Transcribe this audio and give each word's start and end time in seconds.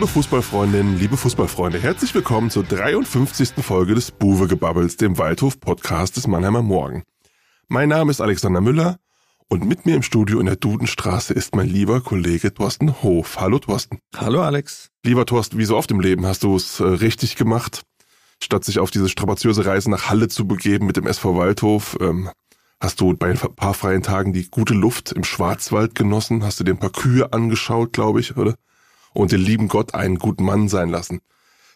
Liebe 0.00 0.12
Fußballfreundinnen, 0.12 0.98
liebe 0.98 1.18
Fußballfreunde, 1.18 1.78
herzlich 1.78 2.14
willkommen 2.14 2.48
zur 2.48 2.64
53. 2.64 3.50
Folge 3.62 3.94
des 3.94 4.10
Buwe-Gebabbels, 4.10 4.96
dem 4.96 5.18
Waldhof-Podcast 5.18 6.16
des 6.16 6.26
Mannheimer 6.26 6.62
Morgen. 6.62 7.02
Mein 7.68 7.90
Name 7.90 8.10
ist 8.10 8.22
Alexander 8.22 8.62
Müller 8.62 8.96
und 9.48 9.66
mit 9.66 9.84
mir 9.84 9.96
im 9.96 10.02
Studio 10.02 10.40
in 10.40 10.46
der 10.46 10.56
Dudenstraße 10.56 11.34
ist 11.34 11.54
mein 11.54 11.68
lieber 11.68 12.00
Kollege 12.00 12.54
Thorsten 12.54 13.02
Hof. 13.02 13.40
Hallo 13.40 13.58
Thorsten. 13.58 13.98
Hallo 14.16 14.40
Alex. 14.40 14.88
Lieber 15.04 15.26
Thorsten, 15.26 15.58
wie 15.58 15.66
so 15.66 15.76
oft 15.76 15.90
im 15.90 16.00
Leben 16.00 16.24
hast 16.24 16.44
du 16.44 16.56
es 16.56 16.80
äh, 16.80 16.84
richtig 16.84 17.36
gemacht. 17.36 17.82
Statt 18.42 18.64
sich 18.64 18.78
auf 18.78 18.90
diese 18.90 19.10
strapaziöse 19.10 19.66
Reise 19.66 19.90
nach 19.90 20.08
Halle 20.08 20.28
zu 20.28 20.48
begeben 20.48 20.86
mit 20.86 20.96
dem 20.96 21.06
SV 21.06 21.36
Waldhof, 21.36 21.98
ähm, 22.00 22.30
hast 22.80 23.02
du 23.02 23.14
bei 23.14 23.28
ein 23.28 23.36
paar 23.36 23.74
freien 23.74 24.02
Tagen 24.02 24.32
die 24.32 24.48
gute 24.48 24.72
Luft 24.72 25.12
im 25.12 25.24
Schwarzwald 25.24 25.94
genossen, 25.94 26.42
hast 26.42 26.58
du 26.58 26.64
dir 26.64 26.72
ein 26.72 26.80
paar 26.80 26.88
Kühe 26.88 27.34
angeschaut, 27.34 27.92
glaube 27.92 28.20
ich, 28.20 28.38
oder? 28.38 28.54
Und 29.12 29.32
den 29.32 29.40
lieben 29.40 29.68
Gott 29.68 29.94
einen 29.94 30.18
guten 30.18 30.44
Mann 30.44 30.68
sein 30.68 30.88
lassen. 30.88 31.20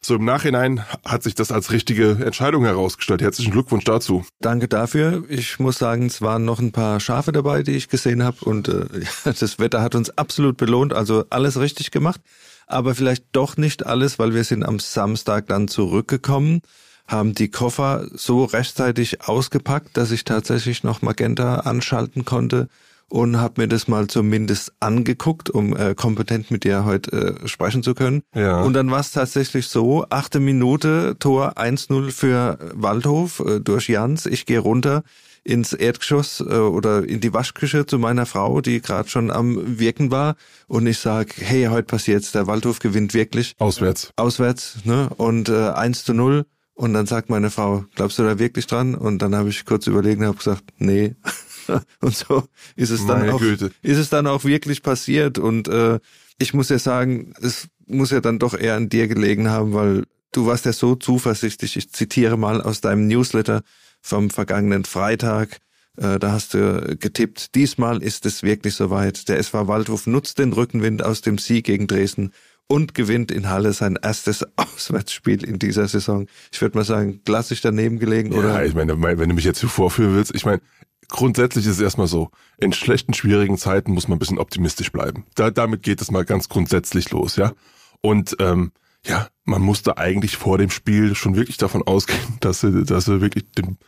So 0.05 0.17
im 0.17 0.25
Nachhinein 0.27 0.85
hat 1.03 1.23
sich 1.23 1.35
das 1.35 1.51
als 1.51 1.73
richtige 1.73 2.19
Entscheidung 2.27 2.65
herausgestellt. 2.65 3.23
Herzlichen 3.23 3.53
Glückwunsch 3.53 3.85
dazu. 3.85 4.23
Danke 4.39 4.69
dafür. 4.69 5.25
Ich 5.31 5.59
muss 5.59 5.79
sagen, 5.79 6.05
es 6.05 6.21
waren 6.21 6.45
noch 6.45 6.59
ein 6.59 6.73
paar 6.73 7.01
Schafe 7.01 7.33
dabei, 7.33 7.63
die 7.63 7.73
ich 7.73 7.89
gesehen 7.89 8.23
habe 8.23 8.37
und 8.45 8.69
äh, 8.69 8.85
das 9.25 9.59
Wetter 9.59 9.81
hat 9.81 9.95
uns 9.95 10.11
absolut 10.11 10.59
belohnt, 10.59 10.93
also 10.93 11.25
alles 11.31 11.59
richtig 11.59 11.91
gemacht, 11.91 12.21
aber 12.67 12.95
vielleicht 12.95 13.25
doch 13.33 13.57
nicht 13.57 13.87
alles, 13.87 14.19
weil 14.19 14.35
wir 14.35 14.45
sind 14.45 14.63
am 14.63 14.79
Samstag 14.79 15.47
dann 15.47 15.69
zurückgekommen, 15.69 16.61
haben 17.09 17.35
die 17.35 17.51
Koffer 17.51 18.07
so 18.13 18.45
rechtzeitig 18.45 19.23
ausgepackt, 19.23 19.97
dass 19.97 20.11
ich 20.11 20.25
tatsächlich 20.25 20.85
noch 20.85 21.01
Magenta 21.01 21.61
anschalten 21.61 22.27
konnte 22.27 22.69
und 23.09 23.39
habe 23.39 23.63
mir 23.63 23.69
das 23.69 23.89
mal 23.89 24.07
zumindest 24.07 24.73
angeguckt, 24.81 25.51
um 25.51 25.77
äh, 25.77 25.95
kompetent 25.95 26.51
mit 26.51 26.65
dir 26.65 26.85
heute 26.85 27.39
äh, 27.43 27.49
sprechen 27.49 27.83
zu 27.83 27.95
können. 27.95 28.23
Ja. 28.35 28.63
Und 28.63 28.75
dann 28.75 28.91
war 28.91 29.01
es 29.01 29.11
tatsächlich 29.13 29.69
so, 29.69 30.07
achte 30.11 30.41
Minute, 30.41 31.17
Tor 31.19 31.59
1-0 31.59 32.11
für 32.11 32.59
Waldhof 32.75 33.41
äh, 33.41 33.61
durch 33.61 33.89
Jans. 33.89 34.27
Ich 34.27 34.47
gehe 34.47 34.59
runter 34.59 35.03
ins 35.45 35.75
Erdgeschoss 35.75 36.41
äh, 36.41 36.55
oder 36.55 37.07
in 37.07 37.21
die 37.21 37.33
Waschküche 37.33 37.87
zu 37.87 37.99
meiner 37.99 38.27
Frau, 38.27 38.61
die 38.61 38.81
gerade 38.81 39.09
schon 39.09 39.31
am 39.31 39.79
Wirken 39.79 40.11
war. 40.11 40.37
Und 40.67 40.87
ich 40.87 40.99
sag, 40.99 41.35
hey, 41.39 41.67
heute 41.67 41.85
passiert's, 41.85 42.33
der 42.33 42.47
Waldhof 42.47 42.79
gewinnt 42.79 43.15
wirklich. 43.15 43.55
Auswärts. 43.59 44.11
Auswärts, 44.17 44.79
ne? 44.85 45.11
Und 45.17 45.51
äh, 45.51 45.71
1 45.71 46.05
zu 46.05 46.15
0. 46.15 46.47
Und 46.77 46.93
dann 46.93 47.07
sagt 47.07 47.31
meine 47.31 47.51
Frau, 47.51 47.85
glaubst 47.95 48.19
du 48.19 48.25
da 48.25 48.39
wirklich 48.39 48.67
dran? 48.67 48.97
Und 48.97 49.21
dann 49.21 49.37
habe 49.37 49.51
ich 49.51 49.65
kurz 49.65 49.87
überlegt 49.87 50.19
und 50.19 50.27
habe 50.27 50.39
gesagt, 50.39 50.65
nee. 50.79 51.15
und 52.01 52.15
so 52.17 52.45
ist 52.77 52.91
es 52.91 53.07
dann 53.07 53.21
Meine 53.21 53.35
auch, 53.35 53.41
Güte. 53.41 53.71
ist 53.83 53.99
es 53.99 54.11
dann 54.11 54.27
auch 54.27 54.45
wirklich 54.45 54.83
passiert. 54.83 55.39
Und 55.39 55.69
äh, 55.69 55.99
ich 56.39 56.55
muss 56.55 56.69
ja 56.69 56.79
sagen, 56.79 57.35
es 57.43 57.69
muss 57.87 58.11
ja 58.11 58.21
dann 58.21 58.39
doch 58.39 58.55
eher 58.55 58.75
an 58.77 58.89
dir 58.89 59.09
gelegen 59.09 59.49
haben, 59.51 59.73
weil 59.75 60.05
du 60.33 60.47
warst 60.47 60.65
ja 60.67 60.73
so 60.73 60.95
zuversichtlich. 60.97 61.77
Ich 61.77 61.91
zitiere 61.93 62.37
mal 62.37 62.61
aus 62.63 62.81
deinem 62.81 63.07
Newsletter 63.07 63.63
vom 64.01 64.31
vergangenen 64.31 64.85
Freitag. 64.85 65.59
Äh, 65.97 66.19
da 66.19 66.33
hast 66.33 66.55
du 66.55 66.97
getippt, 66.99 67.55
diesmal 67.55 68.03
ist 68.03 68.27
es 68.27 68.43
wirklich 68.43 68.75
soweit. 68.75 69.29
Der 69.29 69.39
SV 69.39 69.69
Waldhof 69.69 70.07
nutzt 70.07 70.39
den 70.39 70.53
Rückenwind 70.53 71.05
aus 71.05 71.21
dem 71.21 71.39
Sieg 71.39 71.67
gegen 71.67 71.87
Dresden 71.87 72.33
und 72.67 72.95
gewinnt 72.95 73.31
in 73.31 73.49
Halle 73.51 73.73
sein 73.75 73.99
erstes 74.01 74.45
Auswärtsspiel 74.57 75.45
in 75.45 75.59
dieser 75.59 75.87
Saison. 75.87 76.27
Ich 76.51 76.61
würde 76.61 76.79
mal 76.79 76.85
sagen, 76.85 77.21
klassisch 77.25 77.61
daneben 77.61 77.99
gelegen, 77.99 78.33
Ja, 78.33 78.39
oder? 78.39 78.65
ich 78.67 78.75
meine, 78.75 79.01
wenn 79.01 79.29
du 79.29 79.35
mich 79.35 79.45
jetzt 79.45 79.61
hier 79.61 79.69
vorführen 79.69 80.17
willst, 80.17 80.35
ich 80.35 80.45
meine, 80.45 80.61
grundsätzlich 81.09 81.67
ist 81.67 81.77
es 81.77 81.81
erstmal 81.81 82.07
so, 82.07 82.31
in 82.59 82.73
schlechten, 82.73 83.15
schwierigen 83.15 83.59
Zeiten 83.59 83.93
muss 83.93 84.09
man 84.09 84.17
ein 84.17 84.19
bisschen 84.19 84.39
optimistisch 84.39 84.93
bleiben. 84.93 85.27
Da, 85.35 85.51
damit 85.51 85.83
geht 85.83 86.01
es 86.01 86.11
mal 86.11 86.25
ganz 86.25 86.49
grundsätzlich 86.49 87.11
los, 87.11 87.37
ja. 87.37 87.53
Und 88.01 88.37
ähm, 88.39 88.73
ja, 89.07 89.29
man 89.45 89.63
musste 89.63 89.99
eigentlich 89.99 90.37
vor 90.37 90.59
dem 90.59 90.71
Spiel 90.71 91.15
schon 91.15 91.37
wirklich 91.37 91.57
davon 91.57 91.83
ausgehen, 91.83 92.21
dass 92.41 92.61
sie, 92.61 92.85
dass 92.85 93.07
sie 93.07 93.21
wirklich 93.21 93.51
den, 93.53 93.79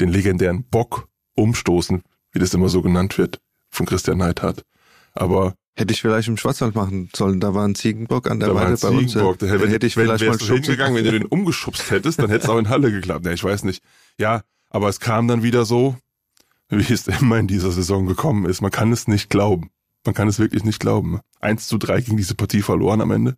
den 0.00 0.08
legendären 0.08 0.64
Bock 0.64 1.08
umstoßen, 1.34 2.02
wie 2.32 2.38
das 2.38 2.54
immer 2.54 2.68
so 2.68 2.82
genannt 2.82 3.18
wird, 3.18 3.40
von 3.70 3.86
Christian 3.86 4.18
Neidhardt. 4.18 4.64
Aber 5.12 5.54
Hätte 5.78 5.92
ich 5.92 6.00
vielleicht 6.00 6.26
im 6.28 6.38
Schwarzwald 6.38 6.74
machen 6.74 7.10
sollen. 7.14 7.38
Da 7.38 7.52
war 7.52 7.68
ein 7.68 7.74
Ziegenbock 7.74 8.30
an 8.30 8.40
der 8.40 8.48
da 8.48 8.54
Weide 8.54 8.78
bei 8.78 8.88
uns. 8.88 9.12
Ziegenbock, 9.12 9.38
da 9.38 9.46
hätte, 9.46 9.68
hätte 9.68 9.86
ich 9.86 9.94
wenn, 9.98 10.06
vielleicht 10.06 10.24
mal 10.24 10.38
hingegangen, 10.38 10.96
wenn 10.96 11.04
du 11.04 11.10
den 11.10 11.26
umgeschubst 11.26 11.90
hättest, 11.90 12.18
dann 12.18 12.30
hätte 12.30 12.44
es 12.44 12.48
auch 12.48 12.56
in 12.56 12.70
Halle 12.70 12.90
geklappt. 12.90 13.26
Ja, 13.26 13.32
ich 13.32 13.44
weiß 13.44 13.64
nicht. 13.64 13.82
Ja, 14.18 14.40
aber 14.70 14.88
es 14.88 15.00
kam 15.00 15.28
dann 15.28 15.42
wieder 15.42 15.66
so, 15.66 15.96
wie 16.68 16.92
es 16.92 17.06
immer 17.06 17.38
in 17.38 17.46
dieser 17.46 17.70
Saison 17.70 18.06
gekommen 18.06 18.46
ist. 18.46 18.60
Man 18.60 18.70
kann 18.70 18.92
es 18.92 19.08
nicht 19.08 19.30
glauben. 19.30 19.70
Man 20.04 20.14
kann 20.14 20.28
es 20.28 20.38
wirklich 20.38 20.64
nicht 20.64 20.80
glauben. 20.80 21.20
1 21.40 21.68
zu 21.68 21.78
3 21.78 22.00
gegen 22.02 22.16
diese 22.16 22.34
Partie 22.34 22.62
verloren 22.62 23.00
am 23.00 23.10
Ende. 23.10 23.36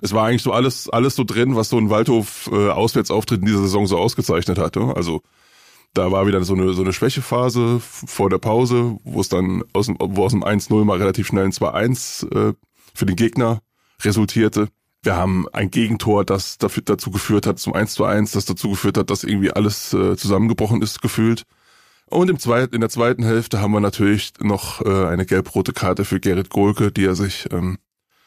Es 0.00 0.12
war 0.12 0.26
eigentlich 0.26 0.42
so 0.42 0.52
alles, 0.52 0.88
alles 0.88 1.14
so 1.14 1.22
drin, 1.22 1.54
was 1.54 1.68
so 1.68 1.78
ein 1.78 1.90
Waldhof 1.90 2.50
äh, 2.52 3.34
in 3.34 3.44
dieser 3.44 3.60
Saison 3.60 3.86
so 3.86 3.98
ausgezeichnet 3.98 4.58
hatte. 4.58 4.96
Also 4.96 5.22
da 5.94 6.10
war 6.10 6.26
wieder 6.26 6.42
so 6.42 6.54
eine, 6.54 6.72
so 6.72 6.82
eine 6.82 6.92
Schwächephase 6.92 7.78
vor 7.80 8.30
der 8.30 8.38
Pause, 8.38 8.96
wo 9.04 9.20
es 9.20 9.28
dann 9.28 9.62
aus 9.72 9.86
dem, 9.86 9.96
wo 10.00 10.24
aus 10.24 10.32
dem 10.32 10.42
1-0 10.42 10.84
mal 10.84 10.98
relativ 10.98 11.28
schnell 11.28 11.44
ein 11.44 11.52
2-1 11.52 12.50
äh, 12.50 12.54
für 12.94 13.06
den 13.06 13.16
Gegner 13.16 13.60
resultierte. 14.00 14.68
Wir 15.02 15.16
haben 15.16 15.46
ein 15.52 15.70
Gegentor, 15.70 16.24
das 16.24 16.58
dafür, 16.58 16.82
dazu 16.84 17.10
geführt 17.10 17.46
hat, 17.46 17.58
zum 17.58 17.74
1 17.74 17.94
zu 17.94 18.04
1, 18.04 18.32
das 18.32 18.44
dazu 18.44 18.70
geführt 18.70 18.96
hat, 18.96 19.10
dass 19.10 19.24
irgendwie 19.24 19.50
alles 19.50 19.92
äh, 19.92 20.16
zusammengebrochen 20.16 20.80
ist, 20.80 21.02
gefühlt. 21.02 21.44
Und 22.12 22.28
im 22.28 22.38
zweiten, 22.38 22.74
in 22.74 22.82
der 22.82 22.90
zweiten 22.90 23.24
Hälfte 23.24 23.62
haben 23.62 23.72
wir 23.72 23.80
natürlich 23.80 24.34
noch 24.38 24.82
äh, 24.82 25.06
eine 25.06 25.24
gelb-rote 25.24 25.72
Karte 25.72 26.04
für 26.04 26.20
Gerrit 26.20 26.50
Golke, 26.50 26.92
die 26.92 27.06
er 27.06 27.14
sich 27.14 27.48
ähm, 27.50 27.78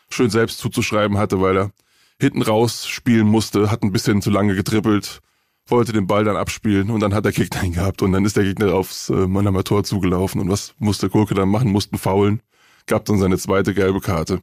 schön 0.10 0.32
selbst 0.32 0.58
zuzuschreiben 0.58 1.20
hatte, 1.20 1.40
weil 1.40 1.56
er 1.56 1.72
hinten 2.20 2.42
raus 2.42 2.88
spielen 2.88 3.28
musste, 3.28 3.70
hat 3.70 3.84
ein 3.84 3.92
bisschen 3.92 4.24
zu 4.24 4.32
lange 4.32 4.56
getrippelt, 4.56 5.20
wollte 5.68 5.94
den 5.94 6.08
Ball 6.08 6.24
dann 6.24 6.36
abspielen 6.36 6.90
und 6.90 7.02
dann 7.02 7.14
hat 7.14 7.26
der 7.26 7.32
Gegner 7.32 7.64
ihn 7.64 7.74
gehabt 7.74 8.02
und 8.02 8.12
dann 8.12 8.26
ist 8.26 8.36
der 8.36 8.44
Gegner 8.44 8.74
aufs 8.74 9.10
äh, 9.10 9.28
Mannheimer 9.28 9.64
Tor 9.64 9.84
zugelaufen 9.84 10.42
und 10.42 10.50
was 10.50 10.74
musste 10.80 11.08
Gurke 11.08 11.36
dann 11.36 11.50
machen? 11.50 11.72
Mussten 11.72 12.00
faulen, 12.00 12.42
gab 12.88 13.06
dann 13.06 13.20
seine 13.20 13.38
zweite 13.38 13.76
gelbe 13.76 14.02
Karte. 14.02 14.42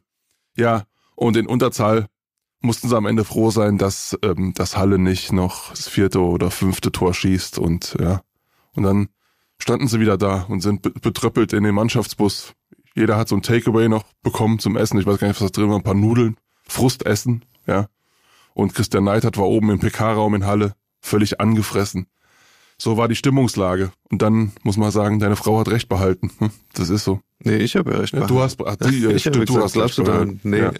Ja, 0.55 0.83
und 1.15 1.35
in 1.35 1.47
Unterzahl 1.47 2.07
mussten 2.61 2.87
sie 2.87 2.95
am 2.95 3.07
Ende 3.07 3.25
froh 3.25 3.51
sein, 3.51 3.77
dass 3.77 4.17
ähm, 4.23 4.53
das 4.55 4.77
Halle 4.77 4.99
nicht 4.99 5.33
noch 5.33 5.71
das 5.71 5.89
vierte 5.89 6.21
oder 6.21 6.49
fünfte 6.49 6.93
Tor 6.93 7.13
schießt 7.13 7.59
und 7.59 7.97
ja, 7.99 8.21
und 8.71 8.83
dann 8.83 9.09
standen 9.63 9.87
sie 9.87 9.99
wieder 10.01 10.17
da 10.17 10.45
und 10.49 10.59
sind 10.61 10.81
be 10.81 10.91
betröppelt 10.91 11.53
in 11.53 11.63
den 11.63 11.73
Mannschaftsbus. 11.73 12.53
Jeder 12.95 13.15
hat 13.17 13.29
so 13.29 13.35
ein 13.35 13.41
Takeaway 13.41 13.87
noch 13.87 14.03
bekommen 14.21 14.59
zum 14.59 14.75
Essen. 14.77 14.99
Ich 14.99 15.05
weiß 15.05 15.19
gar 15.19 15.27
nicht, 15.29 15.41
was 15.41 15.51
da 15.51 15.61
drin 15.61 15.69
war. 15.69 15.77
Ein 15.77 15.83
paar 15.83 15.93
Nudeln, 15.95 16.35
Frustessen, 16.67 17.45
ja. 17.65 17.87
Und 18.53 18.75
Christian 18.75 19.05
Neidhardt 19.05 19.37
war 19.37 19.47
oben 19.47 19.71
im 19.71 19.79
PK-Raum 19.79 20.35
in 20.35 20.45
Halle, 20.45 20.75
völlig 21.01 21.39
angefressen. 21.39 22.07
So 22.77 22.97
war 22.97 23.07
die 23.07 23.15
Stimmungslage. 23.15 23.91
Und 24.11 24.21
dann 24.21 24.51
muss 24.63 24.75
man 24.77 24.91
sagen, 24.91 25.19
deine 25.19 25.37
Frau 25.37 25.59
hat 25.59 25.69
recht 25.69 25.87
behalten. 25.87 26.29
Hm, 26.39 26.49
Das 26.73 26.89
ist 26.89 27.05
so. 27.05 27.21
Nee, 27.39 27.57
ich 27.57 27.75
habe 27.77 27.91
ja 27.91 27.99
recht. 27.99 28.13
Ja, 28.13 28.27
du 28.27 28.41
hast, 28.41 28.59
ach, 28.65 28.75
die, 28.75 29.05
ich 29.15 29.21
stimmt, 29.21 29.47
du 29.47 29.63
hast 29.63 29.77
recht 29.77 29.97
daran? 29.97 30.39
Nee. 30.43 30.59
Ja. 30.59 30.71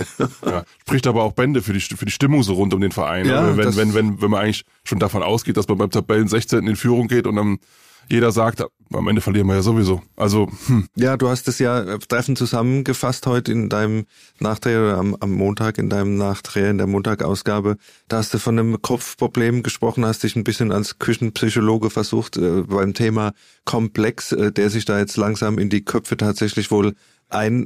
Ja. 0.45 0.63
Spricht 0.81 1.07
aber 1.07 1.23
auch 1.23 1.31
Bände 1.31 1.61
für 1.61 1.71
die, 1.73 1.79
für 1.79 2.05
die 2.05 2.11
Stimmung 2.11 2.43
so 2.43 2.53
rund 2.53 2.73
um 2.73 2.81
den 2.81 2.91
Verein. 2.91 3.25
Ja, 3.27 3.39
Aber 3.39 3.55
wenn, 3.57 3.75
wenn, 3.77 3.93
wenn, 3.93 4.21
wenn 4.21 4.29
man 4.31 4.41
eigentlich 4.41 4.65
schon 4.83 4.99
davon 4.99 5.23
ausgeht, 5.23 5.55
dass 5.55 5.67
man 5.69 5.77
beim 5.77 5.89
Tabellen 5.89 6.27
16. 6.27 6.67
in 6.67 6.75
Führung 6.75 7.07
geht 7.07 7.25
und 7.27 7.37
dann 7.37 7.59
jeder 8.09 8.31
sagt, 8.31 8.63
am 8.91 9.07
Ende 9.07 9.21
verlieren 9.21 9.47
wir 9.47 9.55
ja 9.55 9.61
sowieso. 9.61 10.01
Also, 10.15 10.49
hm, 10.67 10.87
Ja, 10.95 11.17
du 11.17 11.29
hast 11.29 11.47
es 11.47 11.59
ja 11.59 11.81
äh, 11.81 11.99
treffend 11.99 12.37
zusammengefasst 12.37 13.25
heute 13.25 13.51
in 13.51 13.69
deinem 13.69 14.05
Nachdreh 14.39 14.77
oder 14.77 14.97
am, 14.97 15.15
am 15.19 15.31
Montag 15.31 15.77
in 15.77 15.89
deinem 15.89 16.17
Nachdreh 16.17 16.69
in 16.69 16.77
der 16.77 16.87
Montagausgabe. 16.87 17.77
Da 18.07 18.17
hast 18.17 18.33
du 18.33 18.39
von 18.39 18.59
einem 18.59 18.81
Kopfproblem 18.81 19.63
gesprochen, 19.63 20.05
hast 20.05 20.23
dich 20.23 20.35
ein 20.35 20.43
bisschen 20.43 20.71
als 20.71 20.99
Küchenpsychologe 20.99 21.89
versucht 21.89 22.37
äh, 22.37 22.63
beim 22.63 22.93
Thema 22.93 23.33
Komplex, 23.65 24.31
äh, 24.31 24.51
der 24.51 24.69
sich 24.69 24.85
da 24.85 24.99
jetzt 24.99 25.17
langsam 25.17 25.57
in 25.57 25.69
die 25.69 25.83
Köpfe 25.83 26.17
tatsächlich 26.17 26.71
wohl 26.71 26.93
äh, 27.31 27.65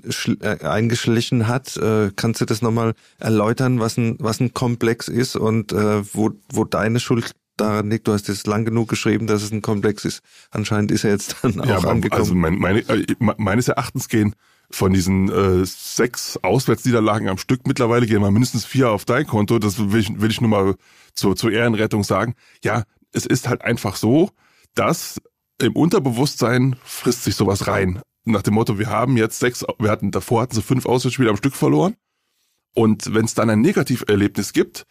eingeschlichen 0.64 1.48
hat. 1.48 1.76
Äh, 1.76 2.12
kannst 2.16 2.40
du 2.40 2.46
das 2.46 2.62
nochmal 2.62 2.94
erläutern, 3.20 3.80
was 3.80 3.98
ein, 3.98 4.16
was 4.20 4.40
ein 4.40 4.54
Komplex 4.54 5.08
ist 5.10 5.36
und 5.36 5.74
wo, 5.74 6.32
wo 6.54 6.64
deine 6.64 7.00
Schuld 7.00 7.34
daran 7.58 7.90
liegt? 7.90 8.08
Du 8.08 8.14
hast 8.14 8.28
jetzt 8.28 8.48
lang 8.48 8.66
genug 8.66 8.90
geschrieben, 8.90 9.28
dass 9.28 9.44
es 9.44 9.52
ein 9.52 9.62
Komplex 9.62 10.06
ist. 10.06 10.22
Anscheinend 10.52 10.92
ist 10.92 11.04
er 11.04 11.12
jetzt 11.12 11.38
dann 11.42 11.60
auch 11.62 11.66
ja, 11.66 11.78
aber 11.78 11.90
angekommen. 11.90 12.22
also 12.22 12.36
mein, 12.36 12.56
meine, 12.58 12.80
äh, 12.88 13.06
meines 13.20 13.68
Erachtens 13.68 14.08
gehen 14.10 14.36
von 14.70 14.92
diesen 14.92 15.30
äh, 15.30 15.66
sechs 15.66 16.38
Auswärtsniederlagen 16.44 17.30
am 17.30 17.38
Stück 17.38 17.68
mittlerweile 17.68 18.06
gehen 18.06 18.22
mal 18.22 18.32
mindestens 18.32 18.66
vier 18.66 18.90
auf 18.90 19.06
dein 19.06 19.26
Konto. 19.26 19.60
Das 19.60 19.92
will 19.92 20.00
ich, 20.00 20.20
will 20.20 20.32
ich 20.32 20.42
nur 20.42 20.50
mal 20.50 20.76
zur, 21.14 21.36
zur 21.36 21.52
Ehrenrettung 21.52 22.04
sagen. 22.04 22.36
Ja, 22.64 22.84
es 23.14 23.26
ist 23.26 23.48
halt 23.48 23.62
einfach 23.62 23.96
so, 23.96 24.32
dass 24.76 25.22
im 25.60 25.76
Unterbewusstsein 25.76 26.76
frisst 26.84 27.24
sich 27.24 27.36
sowas 27.36 27.68
rein. 27.68 28.02
Nach 28.26 28.42
dem 28.42 28.56
Motto, 28.56 28.78
wir 28.78 28.88
haben 28.88 29.16
jetzt 29.16 29.40
sechs, 29.40 29.66
wir 29.80 29.90
hatten 29.90 30.12
davor 30.12 30.42
hatten 30.42 30.54
sie 30.54 30.62
fünf 30.62 30.86
Auswärtsspiele 30.86 31.30
am 31.30 31.38
Stück 31.38 31.56
verloren. 31.56 31.96
Und 32.74 33.14
wenn 33.14 33.26
es 33.26 33.34
dann 33.34 33.50
ein 33.50 33.62
Negativerlebnis 33.62 34.54
gibt, 34.54 34.86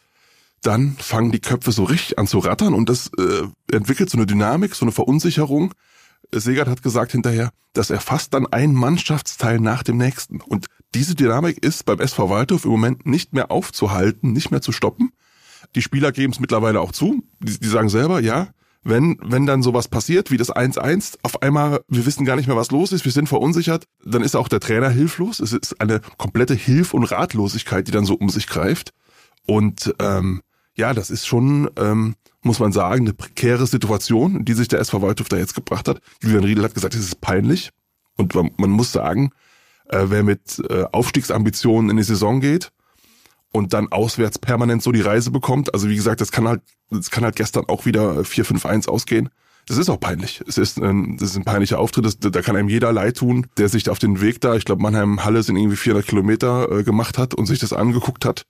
dann 0.62 0.96
fangen 0.98 1.32
die 1.32 1.40
Köpfe 1.40 1.72
so 1.72 1.84
richtig 1.84 2.18
an 2.18 2.26
zu 2.26 2.38
rattern 2.38 2.74
und 2.74 2.88
das 2.88 3.10
äh, 3.18 3.74
entwickelt 3.74 4.10
so 4.10 4.18
eine 4.18 4.26
Dynamik, 4.26 4.74
so 4.74 4.84
eine 4.84 4.92
Verunsicherung. 4.92 5.74
Segert 6.32 6.68
hat 6.68 6.82
gesagt 6.82 7.12
hinterher, 7.12 7.50
das 7.72 7.90
erfasst 7.90 8.34
dann 8.34 8.46
ein 8.46 8.72
Mannschaftsteil 8.72 9.60
nach 9.60 9.82
dem 9.82 9.96
nächsten. 9.96 10.40
Und 10.40 10.66
diese 10.94 11.14
Dynamik 11.14 11.62
ist 11.62 11.84
beim 11.84 12.00
SV 12.00 12.30
Waldhof 12.30 12.64
im 12.64 12.70
Moment 12.70 13.06
nicht 13.06 13.32
mehr 13.32 13.50
aufzuhalten, 13.50 14.32
nicht 14.32 14.50
mehr 14.50 14.62
zu 14.62 14.72
stoppen. 14.72 15.12
Die 15.74 15.82
Spieler 15.82 16.12
geben 16.12 16.32
es 16.32 16.40
mittlerweile 16.40 16.80
auch 16.80 16.92
zu. 16.92 17.22
Die, 17.40 17.58
die 17.58 17.68
sagen 17.68 17.88
selber, 17.88 18.20
ja, 18.20 18.48
wenn, 18.82 19.18
wenn 19.20 19.46
dann 19.46 19.62
sowas 19.62 19.88
passiert, 19.88 20.30
wie 20.30 20.36
das 20.36 20.54
1-1, 20.54 21.18
auf 21.22 21.42
einmal, 21.42 21.80
wir 21.88 22.06
wissen 22.06 22.24
gar 22.24 22.36
nicht 22.36 22.46
mehr, 22.46 22.56
was 22.56 22.70
los 22.70 22.92
ist, 22.92 23.04
wir 23.04 23.12
sind 23.12 23.28
verunsichert, 23.28 23.84
dann 24.04 24.22
ist 24.22 24.36
auch 24.36 24.48
der 24.48 24.60
Trainer 24.60 24.90
hilflos. 24.90 25.40
Es 25.40 25.52
ist 25.52 25.80
eine 25.80 26.00
komplette 26.18 26.54
Hilf- 26.54 26.94
und 26.94 27.04
Ratlosigkeit, 27.04 27.88
die 27.88 27.92
dann 27.92 28.04
so 28.04 28.14
um 28.14 28.28
sich 28.28 28.46
greift. 28.46 28.92
Und 29.44 29.94
ähm, 29.98 30.42
ja, 30.76 30.92
das 30.92 31.10
ist 31.10 31.26
schon, 31.26 31.70
ähm, 31.76 32.14
muss 32.42 32.60
man 32.60 32.72
sagen, 32.72 33.06
eine 33.06 33.14
prekäre 33.14 33.66
Situation, 33.66 34.44
die 34.44 34.52
sich 34.52 34.68
der 34.68 34.80
SV 34.80 35.02
Waldhof 35.02 35.28
da 35.28 35.36
jetzt 35.36 35.54
gebracht 35.54 35.88
hat. 35.88 36.00
Julian 36.22 36.44
Riedel 36.44 36.64
hat 36.64 36.74
gesagt, 36.74 36.94
es 36.94 37.00
ist 37.00 37.20
peinlich. 37.20 37.70
Und 38.16 38.34
man, 38.34 38.50
man 38.56 38.70
muss 38.70 38.92
sagen, 38.92 39.30
äh, 39.88 40.04
wer 40.06 40.22
mit 40.22 40.62
äh, 40.70 40.84
Aufstiegsambitionen 40.92 41.90
in 41.90 41.96
die 41.96 42.02
Saison 42.02 42.40
geht 42.40 42.70
und 43.52 43.72
dann 43.72 43.90
auswärts 43.90 44.38
permanent 44.38 44.82
so 44.82 44.92
die 44.92 45.00
Reise 45.00 45.30
bekommt, 45.30 45.72
also 45.74 45.88
wie 45.88 45.96
gesagt, 45.96 46.20
das 46.20 46.30
kann 46.30 46.46
halt, 46.46 46.62
das 46.90 47.10
kann 47.10 47.24
halt 47.24 47.36
gestern 47.36 47.64
auch 47.68 47.84
wieder 47.84 48.20
4-5-1 48.20 48.88
ausgehen. 48.88 49.30
Das 49.68 49.78
ist 49.78 49.88
auch 49.88 49.98
peinlich. 49.98 50.42
Es 50.46 50.58
ist, 50.58 50.78
ähm, 50.78 51.16
das 51.18 51.30
ist 51.30 51.36
ein 51.36 51.44
peinlicher 51.44 51.80
Auftritt. 51.80 52.04
Das, 52.04 52.18
da 52.20 52.40
kann 52.42 52.54
einem 52.54 52.68
jeder 52.68 52.92
leid 52.92 53.16
tun, 53.16 53.48
der 53.58 53.68
sich 53.68 53.88
auf 53.90 53.98
den 53.98 54.20
Weg 54.20 54.40
da, 54.40 54.54
ich 54.54 54.64
glaube, 54.64 54.82
Mannheim-Halle 54.82 55.42
sind 55.42 55.56
irgendwie 55.56 55.76
400 55.76 56.06
Kilometer 56.06 56.70
äh, 56.70 56.84
gemacht 56.84 57.18
hat 57.18 57.34
und 57.34 57.46
sich 57.46 57.58
das 57.58 57.72
angeguckt 57.72 58.24
hat 58.24 58.46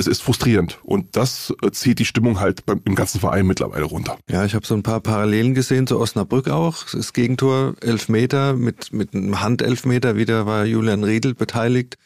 es 0.00 0.06
ist 0.06 0.22
frustrierend 0.22 0.80
und 0.82 1.14
das 1.16 1.54
äh, 1.62 1.70
zieht 1.70 1.98
die 1.98 2.04
Stimmung 2.04 2.40
halt 2.40 2.66
beim, 2.66 2.80
im 2.84 2.94
ganzen 2.94 3.20
Verein 3.20 3.46
mittlerweile 3.46 3.84
runter. 3.84 4.18
Ja, 4.28 4.44
ich 4.44 4.54
habe 4.54 4.66
so 4.66 4.74
ein 4.74 4.82
paar 4.82 5.00
Parallelen 5.00 5.54
gesehen 5.54 5.86
zu 5.86 6.00
Osnabrück 6.00 6.48
auch. 6.48 6.84
Das 6.92 7.12
Gegentor, 7.12 7.74
Elfmeter 7.80 8.54
mit, 8.54 8.92
mit 8.92 9.14
einem 9.14 9.40
Handelfmeter, 9.40 10.16
wieder 10.16 10.46
war 10.46 10.64
Julian 10.64 11.04
Riedel 11.04 11.34
beteiligt, 11.34 11.96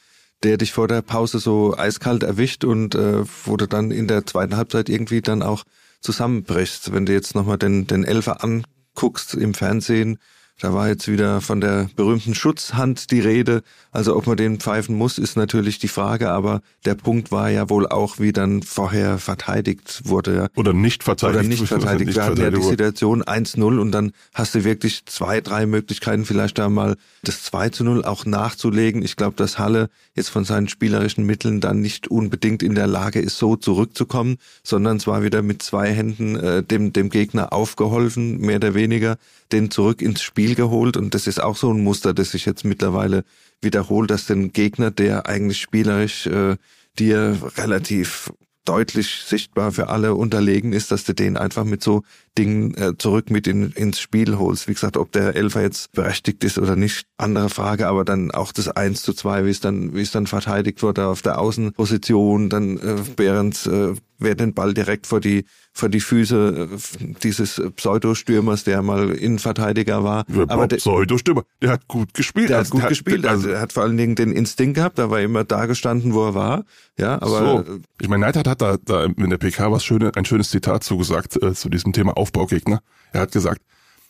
der 0.43 0.59
dich 0.59 0.73
vor 0.73 0.89
der 0.89 1.03
Pause 1.03 1.39
so 1.39 1.77
eiskalt 1.77 2.25
erwischt 2.25 2.65
und 2.65 2.95
äh, 2.95 3.25
wurde 3.45 3.69
dann 3.69 3.91
in 3.91 4.09
der 4.09 4.27
zweiten 4.27 4.57
Halbzeit 4.57 4.89
irgendwie 4.89 5.23
dann 5.23 5.43
auch 5.43 5.65
zusammenbrichst. 6.01 6.93
Wenn 6.93 7.07
du 7.07 7.13
jetzt 7.13 7.35
nochmal 7.35 7.59
den, 7.59 7.87
den 7.87 8.05
Elfer 8.05 8.43
anguckst 8.43 9.35
im 9.35 9.55
Fernsehen, 9.55 10.19
da 10.61 10.73
war 10.73 10.89
jetzt 10.89 11.09
wieder 11.09 11.41
von 11.41 11.61
der 11.61 11.91
berühmten 11.97 12.35
Schutzhand 12.35 13.11
die 13.11 13.21
Rede. 13.21 13.63
Also 13.91 14.17
ob 14.17 14.27
man 14.29 14.37
den 14.37 14.61
pfeifen 14.61 14.97
muss, 14.97 15.19
ist 15.19 15.37
natürlich 15.37 15.81
die 15.81 15.89
Frage, 15.89 16.31
aber 16.31 16.61
der 16.85 16.95
Punkt 16.95 17.33
war 17.33 17.51
ja 17.51 17.69
wohl 17.71 17.89
auch, 17.89 18.21
wie 18.21 18.33
dann 18.33 18.63
vorher 18.63 19.19
verteidigt 19.19 20.03
wurde. 20.05 20.49
Oder 20.55 20.73
nicht 20.73 21.03
verteidigt. 21.03 21.41
Oder 21.41 21.49
nicht 21.49 21.67
verteidigt. 21.67 22.07
Nicht 22.07 22.17
Wir 22.17 22.25
hatten 22.25 22.41
ja 22.41 22.51
die 22.51 22.63
Situation 22.63 23.25
1-0 23.25 23.79
und 23.79 23.91
dann 23.91 24.13
hast 24.33 24.55
du 24.55 24.63
wirklich 24.63 25.05
zwei, 25.07 25.41
drei 25.41 25.67
Möglichkeiten, 25.67 26.25
vielleicht 26.25 26.59
da 26.59 26.69
mal 26.69 26.97
das 27.23 27.43
2 27.43 27.71
0 27.81 28.05
auch 28.05 28.25
nachzulegen. 28.25 29.03
Ich 29.03 29.17
glaube, 29.17 29.37
dass 29.37 29.59
Halle 29.59 29.91
jetzt 30.15 30.29
von 30.29 30.45
seinen 30.45 30.69
spielerischen 30.69 31.27
Mitteln 31.27 31.61
dann 31.61 31.81
nicht 31.81 32.09
unbedingt 32.09 32.63
in 32.63 32.77
der 32.77 32.87
Lage 32.87 33.21
ist, 33.21 33.39
so 33.39 33.57
zurückzukommen, 33.57 34.37
sondern 34.63 35.01
zwar 35.01 35.25
wieder 35.25 35.43
mit 35.43 35.63
zwei 35.63 35.93
Händen 35.93 36.37
äh, 36.37 36.63
dem, 36.63 36.93
dem 36.93 37.11
Gegner 37.11 37.53
aufgeholfen, 37.53 38.39
mehr 38.39 38.57
oder 38.57 38.75
weniger, 38.75 39.17
den 39.51 39.71
zurück 39.71 40.01
ins 40.01 40.23
Spiel 40.23 40.44
geholt. 40.53 40.97
Und 40.97 41.15
das 41.15 41.27
ist 41.27 41.43
auch 41.43 41.57
so 41.57 41.73
ein 41.73 41.83
Muster, 41.83 42.13
das 42.13 42.33
sich 42.33 42.45
jetzt 42.45 42.65
mittlerweile 42.65 43.25
wiederholt, 43.63 44.11
dass 44.11 44.27
den 44.27 44.53
Gegner, 44.53 44.91
der 44.91 45.27
eigentlich 45.27 45.61
spielerisch 45.61 46.27
äh, 46.27 46.57
dir 46.99 47.39
relativ 47.57 48.31
deutlich 48.65 49.25
sichtbar 49.27 49.73
für 49.73 49.89
alle 49.89 50.15
unterlegen 50.15 50.73
ist, 50.73 50.91
dass 50.91 51.05
du 51.05 51.15
den 51.15 51.37
einfach 51.37 51.65
mit 51.65 51.83
so 51.83 52.03
Dingen 52.39 52.75
äh, 52.75 52.97
zurück 52.97 53.31
mit 53.31 53.47
in, 53.47 53.71
ins 53.73 54.01
Spiel 54.01 54.39
holst. 54.39 54.69
Wie 54.69 54.75
gesagt, 54.75 54.97
ob 54.97 55.13
der 55.13 55.37
Elfer 55.37 55.63
jetzt 55.63 55.93
berechtigt 55.93 56.43
ist 56.45 56.59
oder 56.59 56.75
nicht, 56.75 57.07
andere 57.19 57.51
Frage, 57.51 57.87
aber 57.87 58.05
dann 58.05 58.31
auch 58.31 58.53
das 58.53 58.69
1 58.69 59.03
zu 59.03 59.13
2, 59.13 59.45
wie 59.45 59.51
es 59.51 59.61
dann, 59.61 59.95
wie 59.95 60.01
es 60.01 60.13
dann 60.13 60.27
verteidigt 60.27 60.83
wurde 60.83 61.07
auf 61.07 61.21
der 61.21 61.39
Außenposition, 61.39 62.49
dann 62.49 62.79
äh, 62.79 62.97
Behrens 63.17 63.67
äh, 63.67 63.95
wer 64.19 64.35
den 64.35 64.55
Ball 64.55 64.75
direkt 64.75 65.07
vor 65.07 65.21
die 65.21 65.45
vor 65.77 65.89
die 65.89 66.01
Füße 66.01 66.69
äh, 66.73 67.15
dieses 67.23 67.61
Pseudostürmers, 67.75 68.63
der 68.63 68.81
mal 68.83 69.11
Innenverteidiger 69.11 70.05
war. 70.05 70.25
Ja, 70.29 70.45
aber 70.49 70.69
der 70.69 70.77
Pseudostürmer, 70.77 71.45
der 71.61 71.71
hat 71.71 71.89
gut 71.89 72.15
gespielt. 72.15 72.49
Der 72.49 72.59
hat 72.59 72.71
gut 72.71 72.83
der 72.83 72.91
gespielt. 72.91 73.27
also 73.27 73.49
er 73.49 73.61
hat 73.61 73.73
vor 73.73 73.83
allen 73.83 73.97
Dingen 73.97 74.15
den 74.15 74.33
Instinkt 74.33 74.77
gehabt, 74.77 74.99
da 74.99 75.11
war 75.11 75.21
immer 75.21 75.43
da 75.43 75.67
gestanden, 75.67 76.15
wo 76.15 76.25
er 76.25 76.35
war. 76.35 76.65
Ja, 76.97 77.21
aber 77.21 77.65
so. 77.67 77.79
ich 78.01 78.09
meine, 78.09 78.25
Neidhardt 78.25 78.47
hat 78.47 78.63
da, 78.63 78.77
da 78.83 79.05
in 79.05 79.31
der 79.31 79.39
PK 79.39 79.73
was 79.73 79.85
schöne, 79.85 80.13
ein 80.15 80.25
schönes 80.25 80.51
Zitat 80.51 80.85
zugesagt 80.85 81.43
äh, 81.43 81.55
zu 81.55 81.69
diesem 81.69 81.93
Thema 81.93 82.17
Aufbaugegner. 82.17 82.81
Er 83.13 83.23
hat 83.23 83.33
gesagt, 83.33 83.61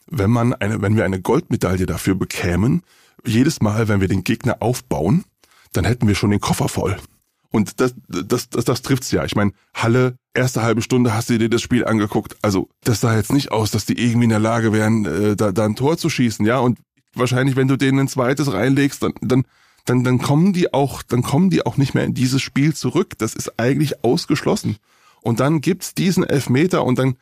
wenn 0.07 0.31
man 0.31 0.53
eine, 0.53 0.83
wenn 0.83 0.97
wir 0.97 1.07
eine 1.07 1.23
Goldmedaille 1.23 1.87
dafür 1.87 2.15
bekämen, 2.15 2.83
jedes 3.25 3.63
Mal, 3.63 3.89
wenn 3.89 4.03
wir 4.03 4.09
den 4.09 4.23
Gegner 4.23 4.59
aufbauen, 4.61 5.25
dann 5.73 5.87
hätten 5.87 6.07
wir 6.07 6.15
schon 6.15 6.31
den 6.31 6.41
Koffer 6.41 6.69
voll. 6.69 6.99
Und 7.55 7.79
das, 7.79 7.95
das, 8.09 8.51
das, 8.51 8.65
das 8.65 8.83
trifft's 8.83 9.13
ja. 9.13 9.25
Ich 9.25 9.37
meine, 9.37 9.53
Halle, 9.75 10.19
erste 10.35 10.63
halbe 10.63 10.83
Stunde 10.83 11.15
hast 11.15 11.31
du 11.31 11.39
dir 11.39 11.49
das 11.49 11.63
Spiel 11.63 11.85
angeguckt. 11.85 12.37
Also 12.43 12.69
das 12.83 13.01
sah 13.01 13.15
jetzt 13.15 13.33
nicht 13.33 13.53
aus, 13.53 13.71
dass 13.71 13.87
die 13.87 13.97
irgendwie 13.97 14.25
in 14.25 14.31
der 14.31 14.41
Lage 14.41 14.73
wären, 14.73 15.05
äh, 15.05 15.37
da, 15.37 15.53
da 15.53 15.65
ein 15.65 15.77
Tor 15.77 15.97
zu 15.97 16.11
schießen, 16.11 16.45
ja. 16.45 16.59
Und 16.59 16.81
wahrscheinlich, 17.15 17.55
wenn 17.55 17.69
du 17.69 17.77
denen 17.77 18.01
ein 18.01 18.09
zweites 18.09 18.53
reinlegst, 18.53 19.05
dann, 19.05 19.13
dann, 19.21 19.45
dann, 19.85 20.03
dann 20.03 20.19
kommen 20.19 20.53
die 20.53 20.75
auch, 20.75 21.05
dann 21.05 21.23
kommen 21.23 21.49
die 21.49 21.65
auch 21.65 21.77
nicht 21.77 21.95
mehr 21.95 22.03
in 22.03 22.13
dieses 22.13 22.43
Spiel 22.43 22.75
zurück. 22.75 23.13
Das 23.19 23.37
ist 23.37 23.57
eigentlich 23.57 24.03
ausgeschlossen. 24.03 24.79
Und 25.23 25.39
dann 25.39 25.61
gibt's 25.61 25.95
diesen 25.95 26.25
Elfmeter 26.25 26.85
und 26.85 26.99
dann 26.99 27.15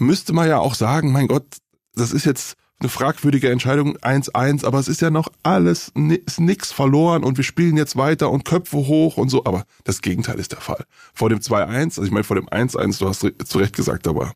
müsste 0.00 0.32
man 0.32 0.48
ja 0.48 0.58
auch 0.58 0.74
sagen, 0.74 1.12
mein 1.12 1.28
Gott, 1.28 1.46
das 1.94 2.10
ist 2.10 2.26
jetzt 2.26 2.56
eine 2.80 2.88
fragwürdige 2.88 3.50
Entscheidung 3.50 3.96
1-1, 3.98 4.64
aber 4.64 4.78
es 4.78 4.88
ist 4.88 5.00
ja 5.00 5.10
noch 5.10 5.28
alles, 5.42 5.92
ist 6.26 6.40
nix 6.40 6.70
verloren 6.70 7.24
und 7.24 7.36
wir 7.36 7.44
spielen 7.44 7.76
jetzt 7.76 7.96
weiter 7.96 8.30
und 8.30 8.44
Köpfe 8.44 8.76
hoch 8.76 9.16
und 9.16 9.30
so, 9.30 9.44
aber 9.44 9.64
das 9.84 10.00
Gegenteil 10.00 10.38
ist 10.38 10.52
der 10.52 10.60
Fall. 10.60 10.84
Vor 11.12 11.28
dem 11.28 11.40
2-1, 11.40 11.82
also 11.82 12.04
ich 12.04 12.10
meine 12.10 12.24
vor 12.24 12.36
dem 12.36 12.48
1-1, 12.48 13.00
du 13.00 13.08
hast 13.08 13.26
zu 13.48 13.58
Recht 13.58 13.74
gesagt, 13.74 14.06
aber 14.06 14.32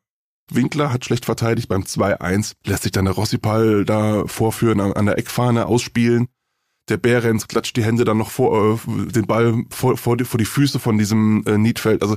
Winkler 0.51 0.93
hat 0.93 1.05
schlecht 1.05 1.25
verteidigt, 1.25 1.69
beim 1.69 1.83
2-1 1.83 2.55
lässt 2.67 2.83
sich 2.83 2.93
dann 2.93 3.05
der 3.05 3.15
Rossipal 3.15 3.85
da 3.85 4.27
vorführen, 4.27 4.81
an 4.81 5.07
der 5.07 5.19
Eckfahne 5.19 5.67
ausspielen. 5.67 6.29
Der 6.89 6.97
Behrens 6.97 7.47
klatscht 7.47 7.77
die 7.77 7.85
Hände 7.85 8.05
dann 8.05 8.19
noch 8.19 8.31
vor, 8.31 8.75
äh, 8.75 9.13
den 9.13 9.27
Ball 9.27 9.65
vor, 9.71 9.97
vor, 9.97 10.17
die, 10.17 10.25
vor 10.25 10.39
die 10.39 10.45
Füße 10.45 10.81
von 10.81 10.99
diesem 10.99 11.45
äh, 11.47 11.57
Niedfeld. 11.57 12.03
Also, 12.03 12.17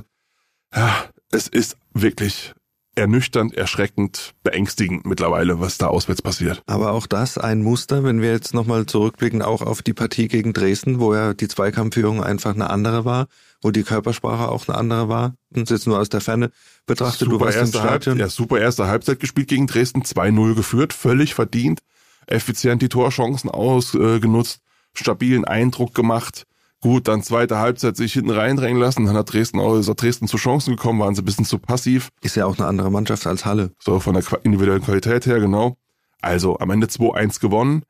ja, 0.74 1.04
es 1.30 1.46
ist 1.46 1.76
wirklich 1.94 2.52
ernüchternd, 2.96 3.54
erschreckend, 3.54 4.34
beängstigend 4.42 5.04
mittlerweile, 5.06 5.60
was 5.60 5.78
da 5.78 5.86
auswärts 5.88 6.22
passiert. 6.22 6.62
Aber 6.66 6.92
auch 6.92 7.06
das 7.06 7.38
ein 7.38 7.62
Muster, 7.62 8.02
wenn 8.04 8.22
wir 8.22 8.32
jetzt 8.32 8.54
nochmal 8.54 8.86
zurückblicken, 8.86 9.42
auch 9.42 9.62
auf 9.62 9.82
die 9.82 9.92
Partie 9.92 10.28
gegen 10.28 10.52
Dresden, 10.52 10.98
wo 10.98 11.14
ja 11.14 11.34
die 11.34 11.46
Zweikampfführung 11.46 12.24
einfach 12.24 12.54
eine 12.54 12.70
andere 12.70 13.04
war, 13.04 13.26
wo 13.62 13.70
die 13.70 13.82
Körpersprache 13.82 14.48
auch 14.48 14.66
eine 14.66 14.78
andere 14.78 15.08
war. 15.08 15.34
Und 15.54 15.70
jetzt 15.70 15.86
nur 15.86 15.98
aus 15.98 16.08
der 16.08 16.22
Ferne 16.22 16.50
betrachtet, 16.86 17.28
super 17.28 17.38
du 17.38 17.44
warst 17.44 17.58
erste 17.58 17.78
im 17.78 17.84
Stadion. 17.84 18.18
ja, 18.18 18.28
super 18.28 18.58
erste 18.58 18.86
Halbzeit 18.86 19.20
gespielt 19.20 19.48
gegen 19.48 19.66
Dresden, 19.66 20.02
2-0 20.02 20.54
geführt, 20.54 20.92
völlig 20.92 21.34
verdient, 21.34 21.80
effizient 22.26 22.80
die 22.80 22.88
Torchancen 22.88 23.50
ausgenutzt, 23.50 24.60
stabilen 24.94 25.44
Eindruck 25.44 25.94
gemacht 25.94 26.46
Gut, 26.82 27.08
dann 27.08 27.22
zweite 27.22 27.58
Halbzeit 27.58 27.96
sich 27.96 28.12
hinten 28.12 28.30
reindrängen 28.30 28.80
lassen, 28.80 29.06
dann 29.06 29.16
hat 29.16 29.32
Dresden 29.32 29.60
auch, 29.60 29.76
ist 29.76 29.88
auch 29.88 29.94
Dresden 29.94 30.28
zu 30.28 30.36
Chancen 30.36 30.76
gekommen, 30.76 31.00
waren 31.00 31.14
sie 31.14 31.22
ein 31.22 31.24
bisschen 31.24 31.46
zu 31.46 31.58
passiv. 31.58 32.10
Ist 32.20 32.36
ja 32.36 32.44
auch 32.46 32.58
eine 32.58 32.66
andere 32.66 32.90
Mannschaft 32.90 33.26
als 33.26 33.44
Halle. 33.44 33.72
So, 33.78 33.98
von 33.98 34.14
der 34.14 34.24
individuellen 34.42 34.82
Qualität 34.82 35.26
her, 35.26 35.40
genau. 35.40 35.76
Also, 36.20 36.58
am 36.58 36.70
Ende 36.70 36.86
2-1 36.86 37.40
gewonnen. 37.40 37.82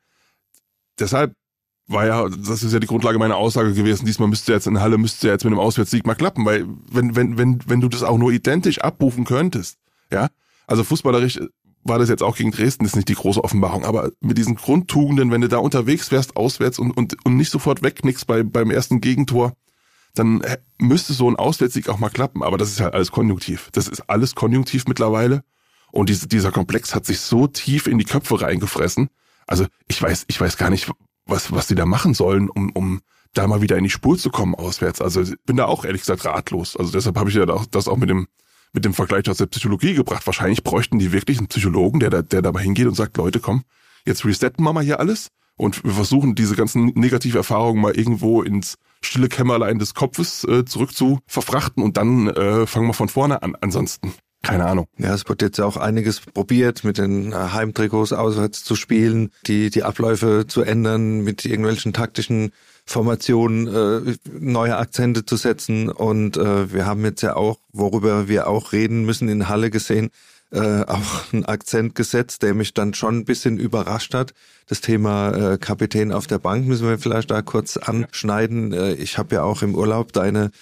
Deshalb 0.98 1.34
war 1.88 2.06
ja, 2.06 2.28
das 2.28 2.62
ist 2.62 2.72
ja 2.72 2.80
die 2.80 2.86
Grundlage 2.86 3.18
meiner 3.18 3.36
Aussage 3.36 3.72
gewesen, 3.72 4.06
diesmal 4.06 4.28
müsste 4.28 4.52
jetzt 4.52 4.66
in 4.66 4.80
Halle, 4.80 4.98
müsste 4.98 5.28
jetzt 5.28 5.44
mit 5.44 5.52
einem 5.52 5.60
Auswärtssieg 5.60 6.06
mal 6.06 6.14
klappen, 6.14 6.44
weil 6.44 6.66
wenn, 6.90 7.14
wenn, 7.14 7.38
wenn, 7.38 7.60
wenn 7.66 7.80
du 7.80 7.88
das 7.88 8.02
auch 8.02 8.18
nur 8.18 8.32
identisch 8.32 8.80
abrufen 8.80 9.24
könntest, 9.24 9.78
ja, 10.10 10.28
also 10.66 10.82
fußballerisch 10.82 11.40
war 11.88 11.98
das 11.98 12.08
jetzt 12.08 12.22
auch 12.22 12.36
gegen 12.36 12.50
Dresden, 12.50 12.84
ist 12.84 12.96
nicht 12.96 13.08
die 13.08 13.14
große 13.14 13.42
Offenbarung, 13.42 13.84
aber 13.84 14.10
mit 14.20 14.38
diesen 14.38 14.56
Grundtugenden, 14.56 15.30
wenn 15.30 15.40
du 15.40 15.48
da 15.48 15.58
unterwegs 15.58 16.10
wärst, 16.10 16.36
auswärts 16.36 16.78
und, 16.78 16.90
und, 16.92 17.16
und 17.24 17.36
nicht 17.36 17.50
sofort 17.50 17.82
wegknickst 17.82 18.26
bei, 18.26 18.42
beim 18.42 18.70
ersten 18.70 19.00
Gegentor, 19.00 19.52
dann 20.14 20.42
müsste 20.78 21.12
so 21.12 21.28
ein 21.28 21.36
Auswärtssieg 21.36 21.88
auch 21.88 21.98
mal 21.98 22.08
klappen. 22.08 22.42
Aber 22.42 22.56
das 22.58 22.70
ist 22.70 22.80
halt 22.80 22.94
alles 22.94 23.12
konjunktiv. 23.12 23.68
Das 23.72 23.86
ist 23.86 24.08
alles 24.08 24.34
konjunktiv 24.34 24.84
mittlerweile. 24.88 25.42
Und 25.92 26.08
diese, 26.08 26.26
dieser 26.26 26.52
Komplex 26.52 26.94
hat 26.94 27.06
sich 27.06 27.20
so 27.20 27.46
tief 27.46 27.86
in 27.86 27.98
die 27.98 28.04
Köpfe 28.04 28.40
reingefressen. 28.40 29.08
Also 29.46 29.66
ich 29.88 30.00
weiß, 30.00 30.24
ich 30.28 30.40
weiß 30.40 30.56
gar 30.56 30.70
nicht, 30.70 30.90
was, 31.26 31.52
was 31.52 31.66
die 31.66 31.74
da 31.74 31.86
machen 31.86 32.14
sollen, 32.14 32.48
um, 32.48 32.70
um 32.72 33.00
da 33.34 33.46
mal 33.46 33.60
wieder 33.60 33.76
in 33.76 33.84
die 33.84 33.90
Spur 33.90 34.16
zu 34.16 34.30
kommen 34.30 34.54
auswärts. 34.54 35.00
Also 35.00 35.22
ich 35.22 35.34
bin 35.44 35.56
da 35.56 35.66
auch 35.66 35.84
ehrlich 35.84 36.02
gesagt 36.02 36.24
ratlos. 36.24 36.76
Also 36.76 36.92
deshalb 36.92 37.18
habe 37.18 37.30
ich 37.30 37.36
ja 37.36 37.46
das 37.46 37.88
auch 37.88 37.96
mit 37.96 38.08
dem 38.08 38.26
mit 38.76 38.84
dem 38.84 38.94
Vergleich 38.94 39.28
aus 39.28 39.38
der 39.38 39.46
Psychologie 39.46 39.94
gebracht. 39.94 40.26
Wahrscheinlich 40.26 40.62
bräuchten 40.62 40.98
die 40.98 41.10
wirklich 41.10 41.38
einen 41.38 41.48
Psychologen, 41.48 41.98
der 41.98 42.10
da, 42.10 42.22
der 42.22 42.42
da 42.42 42.52
mal 42.52 42.62
hingeht 42.62 42.86
und 42.86 42.94
sagt, 42.94 43.16
Leute, 43.16 43.40
komm, 43.40 43.64
jetzt 44.04 44.24
resetten 44.24 44.62
wir 44.62 44.72
mal 44.74 44.84
hier 44.84 45.00
alles 45.00 45.28
und 45.56 45.82
wir 45.82 45.92
versuchen 45.92 46.34
diese 46.34 46.54
ganzen 46.54 46.92
negative 46.94 47.38
Erfahrungen 47.38 47.80
mal 47.80 47.96
irgendwo 47.96 48.42
ins 48.42 48.74
stille 49.02 49.28
Kämmerlein 49.28 49.78
des 49.78 49.94
Kopfes 49.94 50.44
äh, 50.44 50.66
zurück 50.66 50.94
zu 50.94 51.20
verfrachten 51.26 51.82
und 51.82 51.96
dann 51.96 52.28
äh, 52.28 52.66
fangen 52.66 52.86
wir 52.86 52.92
von 52.92 53.08
vorne 53.08 53.42
an. 53.42 53.56
Ansonsten 53.60 54.12
keine 54.42 54.66
Ahnung. 54.66 54.86
Ja, 54.96 55.12
es 55.12 55.28
wird 55.28 55.42
jetzt 55.42 55.60
auch 55.60 55.76
einiges 55.76 56.20
probiert, 56.20 56.84
mit 56.84 56.98
den 56.98 57.32
äh, 57.32 57.34
Heimtrikots 57.34 58.12
auswärts 58.12 58.62
zu 58.62 58.76
spielen, 58.76 59.30
die, 59.46 59.70
die 59.70 59.82
Abläufe 59.82 60.44
zu 60.46 60.62
ändern, 60.62 61.22
mit 61.22 61.44
irgendwelchen 61.44 61.92
taktischen 61.92 62.52
Formation 62.86 63.66
äh, 63.66 64.14
neue 64.38 64.76
Akzente 64.76 65.26
zu 65.26 65.36
setzen. 65.36 65.90
Und 65.90 66.36
äh, 66.36 66.72
wir 66.72 66.86
haben 66.86 67.04
jetzt 67.04 67.22
ja 67.22 67.36
auch, 67.36 67.58
worüber 67.72 68.28
wir 68.28 68.46
auch 68.46 68.72
reden 68.72 69.04
müssen, 69.04 69.28
in 69.28 69.48
Halle 69.48 69.70
gesehen, 69.70 70.10
äh, 70.52 70.82
auch 70.82 71.32
einen 71.32 71.44
Akzent 71.44 71.96
gesetzt, 71.96 72.42
der 72.42 72.54
mich 72.54 72.72
dann 72.72 72.94
schon 72.94 73.18
ein 73.18 73.24
bisschen 73.24 73.58
überrascht 73.58 74.14
hat. 74.14 74.32
Das 74.68 74.80
Thema 74.80 75.52
äh, 75.52 75.58
Kapitän 75.58 76.12
auf 76.12 76.28
der 76.28 76.38
Bank 76.38 76.66
müssen 76.66 76.88
wir 76.88 76.98
vielleicht 76.98 77.30
da 77.30 77.42
kurz 77.42 77.76
anschneiden. 77.76 78.72
Äh, 78.72 78.94
ich 78.94 79.18
habe 79.18 79.34
ja 79.34 79.42
auch 79.42 79.62
im 79.62 79.74
Urlaub 79.74 80.12
deine 80.12 80.52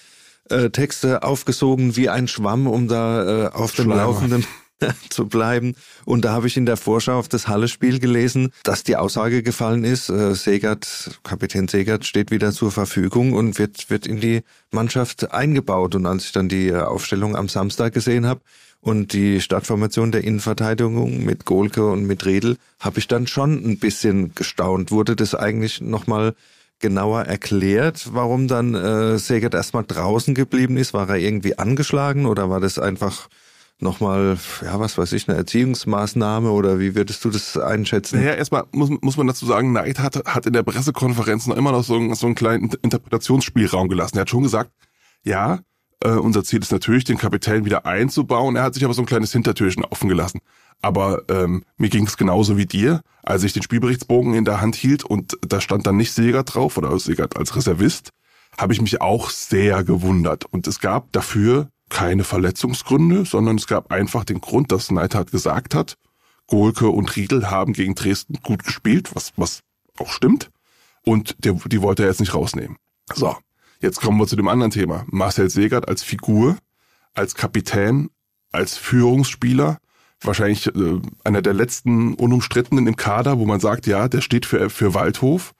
äh, 0.48 0.70
Texte 0.70 1.22
aufgesogen 1.22 1.96
wie 1.96 2.08
ein 2.08 2.28
Schwamm, 2.28 2.66
um 2.66 2.88
da 2.88 3.46
äh, 3.46 3.48
auf 3.50 3.72
dem. 3.72 3.90
Laufenden 3.90 4.46
zu 5.10 5.26
bleiben. 5.26 5.74
Und 6.04 6.24
da 6.24 6.32
habe 6.32 6.46
ich 6.46 6.56
in 6.56 6.66
der 6.66 6.76
Vorschau 6.76 7.18
auf 7.18 7.28
das 7.28 7.48
Halle-Spiel 7.48 7.98
gelesen, 7.98 8.50
dass 8.62 8.84
die 8.84 8.96
Aussage 8.96 9.42
gefallen 9.42 9.84
ist, 9.84 10.08
äh, 10.08 10.34
Segert, 10.34 11.18
Kapitän 11.22 11.68
Segert 11.68 12.04
steht 12.04 12.30
wieder 12.30 12.52
zur 12.52 12.70
Verfügung 12.70 13.32
und 13.32 13.58
wird, 13.58 13.90
wird 13.90 14.06
in 14.06 14.20
die 14.20 14.42
Mannschaft 14.70 15.32
eingebaut. 15.32 15.94
Und 15.94 16.06
als 16.06 16.26
ich 16.26 16.32
dann 16.32 16.48
die 16.48 16.68
äh, 16.68 16.80
Aufstellung 16.80 17.36
am 17.36 17.48
Samstag 17.48 17.92
gesehen 17.94 18.26
habe 18.26 18.40
und 18.80 19.12
die 19.12 19.40
Startformation 19.40 20.12
der 20.12 20.24
Innenverteidigung 20.24 21.24
mit 21.24 21.44
Golke 21.44 21.86
und 21.86 22.04
mit 22.04 22.24
Redl, 22.26 22.56
habe 22.80 22.98
ich 22.98 23.08
dann 23.08 23.26
schon 23.26 23.64
ein 23.64 23.78
bisschen 23.78 24.34
gestaunt. 24.34 24.90
Wurde 24.90 25.16
das 25.16 25.34
eigentlich 25.34 25.80
nochmal 25.80 26.34
genauer 26.80 27.22
erklärt, 27.22 28.08
warum 28.12 28.48
dann 28.48 28.74
äh, 28.74 29.18
Segert 29.18 29.54
erstmal 29.54 29.84
draußen 29.84 30.34
geblieben 30.34 30.76
ist? 30.76 30.92
War 30.92 31.08
er 31.08 31.16
irgendwie 31.16 31.56
angeschlagen 31.56 32.26
oder 32.26 32.50
war 32.50 32.60
das 32.60 32.78
einfach 32.78 33.28
nochmal, 33.80 34.38
ja, 34.62 34.78
was 34.80 34.96
weiß 34.98 35.12
ich, 35.12 35.28
eine 35.28 35.36
Erziehungsmaßnahme 35.36 36.50
oder 36.50 36.78
wie 36.78 36.94
würdest 36.94 37.24
du 37.24 37.30
das 37.30 37.56
einschätzen? 37.58 38.20
Naja, 38.20 38.34
erstmal 38.34 38.64
muss, 38.72 38.90
muss 39.00 39.16
man 39.16 39.26
dazu 39.26 39.46
sagen, 39.46 39.70
Knight 39.70 39.98
hat, 39.98 40.16
hat 40.26 40.46
in 40.46 40.52
der 40.52 40.62
Pressekonferenz 40.62 41.46
noch 41.46 41.56
immer 41.56 41.72
noch 41.72 41.84
so, 41.84 41.96
einen- 41.96 42.14
so 42.14 42.26
einen 42.26 42.34
kleinen 42.34 42.70
Interpretationsspielraum 42.82 43.88
gelassen. 43.88 44.16
Er 44.16 44.22
hat 44.22 44.30
schon 44.30 44.42
gesagt, 44.42 44.70
ja, 45.22 45.60
äh, 46.02 46.10
unser 46.10 46.44
Ziel 46.44 46.60
ist 46.60 46.72
natürlich, 46.72 47.04
den 47.04 47.18
Kapitän 47.18 47.64
wieder 47.64 47.86
einzubauen. 47.86 48.56
Er 48.56 48.62
hat 48.62 48.74
sich 48.74 48.84
aber 48.84 48.94
so 48.94 49.02
ein 49.02 49.06
kleines 49.06 49.32
Hintertürchen 49.32 49.84
offen 49.84 50.08
gelassen. 50.08 50.40
Aber 50.82 51.22
ähm, 51.28 51.64
mir 51.76 51.88
ging 51.88 52.06
es 52.06 52.16
genauso 52.16 52.56
wie 52.56 52.66
dir, 52.66 53.00
als 53.22 53.42
ich 53.42 53.52
den 53.54 53.62
Spielberichtsbogen 53.62 54.34
in 54.34 54.44
der 54.44 54.60
Hand 54.60 54.74
hielt 54.76 55.04
und 55.04 55.38
da 55.46 55.60
stand 55.60 55.86
dann 55.86 55.96
nicht 55.96 56.12
Segert 56.12 56.54
drauf 56.54 56.76
oder 56.76 56.98
Segert 56.98 57.36
als 57.36 57.56
Reservist, 57.56 58.10
habe 58.58 58.72
ich 58.72 58.82
mich 58.82 59.00
auch 59.00 59.30
sehr 59.30 59.82
gewundert. 59.82 60.44
Und 60.44 60.66
es 60.66 60.80
gab 60.80 61.10
dafür 61.12 61.68
keine 61.94 62.24
Verletzungsgründe, 62.24 63.24
sondern 63.24 63.54
es 63.54 63.68
gab 63.68 63.92
einfach 63.92 64.24
den 64.24 64.40
Grund, 64.40 64.72
dass 64.72 64.90
Neidhardt 64.90 65.30
gesagt 65.30 65.76
hat, 65.76 65.94
Golke 66.48 66.88
und 66.88 67.14
Riedel 67.14 67.50
haben 67.50 67.72
gegen 67.72 67.94
Dresden 67.94 68.40
gut 68.42 68.64
gespielt, 68.64 69.14
was, 69.14 69.32
was 69.36 69.60
auch 69.96 70.10
stimmt. 70.10 70.50
Und 71.04 71.36
der, 71.38 71.52
die 71.52 71.82
wollte 71.82 72.02
er 72.02 72.08
jetzt 72.08 72.18
nicht 72.18 72.34
rausnehmen. 72.34 72.78
So, 73.14 73.36
jetzt 73.80 74.00
kommen 74.00 74.18
wir 74.18 74.26
zu 74.26 74.34
dem 74.34 74.48
anderen 74.48 74.72
Thema. 74.72 75.04
Marcel 75.06 75.48
Segert 75.48 75.86
als 75.86 76.02
Figur, 76.02 76.58
als 77.14 77.36
Kapitän, 77.36 78.10
als 78.50 78.76
Führungsspieler, 78.76 79.78
wahrscheinlich 80.20 80.66
äh, 80.66 81.00
einer 81.22 81.42
der 81.42 81.54
letzten 81.54 82.14
unumstrittenen 82.14 82.88
im 82.88 82.96
Kader, 82.96 83.38
wo 83.38 83.46
man 83.46 83.60
sagt, 83.60 83.86
ja, 83.86 84.08
der 84.08 84.20
steht 84.20 84.46
für, 84.46 84.68
für 84.68 84.94
Waldhof. 84.94 85.54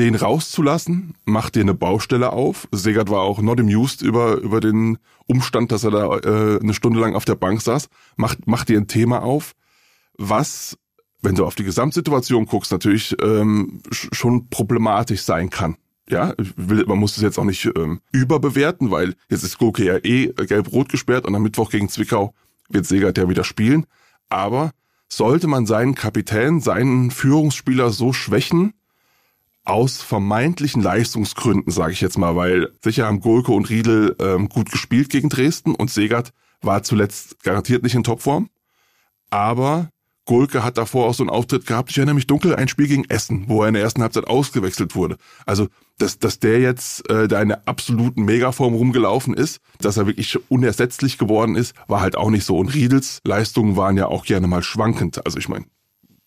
Den 0.00 0.14
rauszulassen, 0.14 1.12
macht 1.26 1.56
dir 1.56 1.60
eine 1.60 1.74
Baustelle 1.74 2.32
auf. 2.32 2.66
Segert 2.72 3.10
war 3.10 3.20
auch 3.20 3.42
not 3.42 3.60
amused 3.60 4.00
über, 4.00 4.38
über 4.38 4.60
den 4.60 4.96
Umstand, 5.26 5.72
dass 5.72 5.84
er 5.84 5.90
da 5.90 6.16
äh, 6.16 6.58
eine 6.58 6.72
Stunde 6.72 6.98
lang 6.98 7.14
auf 7.14 7.26
der 7.26 7.34
Bank 7.34 7.60
saß. 7.60 7.90
Macht, 8.16 8.46
macht 8.46 8.70
dir 8.70 8.78
ein 8.78 8.88
Thema 8.88 9.22
auf, 9.22 9.52
was, 10.16 10.78
wenn 11.20 11.34
du 11.34 11.44
auf 11.44 11.54
die 11.54 11.64
Gesamtsituation 11.64 12.46
guckst, 12.46 12.72
natürlich 12.72 13.14
ähm, 13.22 13.82
sch- 13.90 14.14
schon 14.14 14.48
problematisch 14.48 15.20
sein 15.20 15.50
kann. 15.50 15.76
Ja, 16.08 16.32
man 16.56 16.98
muss 16.98 17.18
es 17.18 17.22
jetzt 17.22 17.38
auch 17.38 17.44
nicht 17.44 17.70
ähm, 17.76 18.00
überbewerten, 18.10 18.90
weil 18.90 19.14
jetzt 19.28 19.44
ist 19.44 19.58
Goke 19.58 19.84
ja 19.84 19.98
eh 19.98 20.28
gelb-rot 20.28 20.88
gesperrt 20.88 21.26
und 21.26 21.34
am 21.34 21.42
Mittwoch 21.42 21.70
gegen 21.70 21.90
Zwickau 21.90 22.32
wird 22.70 22.86
Segert 22.86 23.18
ja 23.18 23.28
wieder 23.28 23.44
spielen. 23.44 23.84
Aber 24.30 24.70
sollte 25.08 25.46
man 25.46 25.66
seinen 25.66 25.94
Kapitän, 25.94 26.60
seinen 26.60 27.10
Führungsspieler 27.10 27.90
so 27.90 28.14
schwächen, 28.14 28.72
aus 29.70 30.02
vermeintlichen 30.02 30.82
Leistungsgründen, 30.82 31.72
sage 31.72 31.92
ich 31.92 32.00
jetzt 32.00 32.18
mal, 32.18 32.34
weil 32.34 32.72
sicher 32.82 33.06
haben 33.06 33.20
Golke 33.20 33.52
und 33.52 33.70
Riedel 33.70 34.16
ähm, 34.20 34.48
gut 34.48 34.70
gespielt 34.72 35.10
gegen 35.10 35.28
Dresden 35.28 35.76
und 35.76 35.90
Segert 35.90 36.32
war 36.60 36.82
zuletzt 36.82 37.42
garantiert 37.44 37.84
nicht 37.84 37.94
in 37.94 38.02
Topform. 38.02 38.50
Aber 39.30 39.88
Golke 40.24 40.64
hat 40.64 40.76
davor 40.76 41.06
auch 41.06 41.14
so 41.14 41.22
einen 41.22 41.30
Auftritt 41.30 41.66
gehabt, 41.66 41.90
ich 41.90 41.98
erinnere 41.98 42.16
mich 42.16 42.26
dunkel, 42.26 42.56
ein 42.56 42.66
Spiel 42.66 42.88
gegen 42.88 43.04
Essen, 43.04 43.44
wo 43.46 43.62
er 43.62 43.68
in 43.68 43.74
der 43.74 43.84
ersten 43.84 44.02
Halbzeit 44.02 44.26
ausgewechselt 44.26 44.96
wurde. 44.96 45.16
Also, 45.46 45.68
dass, 45.98 46.18
dass 46.18 46.40
der 46.40 46.58
jetzt 46.58 47.08
äh, 47.08 47.28
da 47.28 47.40
in 47.40 47.48
der 47.48 47.62
absoluten 47.66 48.24
Megaform 48.24 48.74
rumgelaufen 48.74 49.34
ist, 49.34 49.60
dass 49.78 49.96
er 49.96 50.08
wirklich 50.08 50.36
unersetzlich 50.50 51.16
geworden 51.16 51.54
ist, 51.54 51.76
war 51.86 52.00
halt 52.00 52.16
auch 52.16 52.30
nicht 52.30 52.44
so. 52.44 52.58
Und 52.58 52.74
Riedels 52.74 53.20
Leistungen 53.24 53.76
waren 53.76 53.96
ja 53.96 54.06
auch 54.06 54.24
gerne 54.24 54.48
mal 54.48 54.64
schwankend. 54.64 55.24
Also 55.24 55.38
ich 55.38 55.48
meine, 55.48 55.66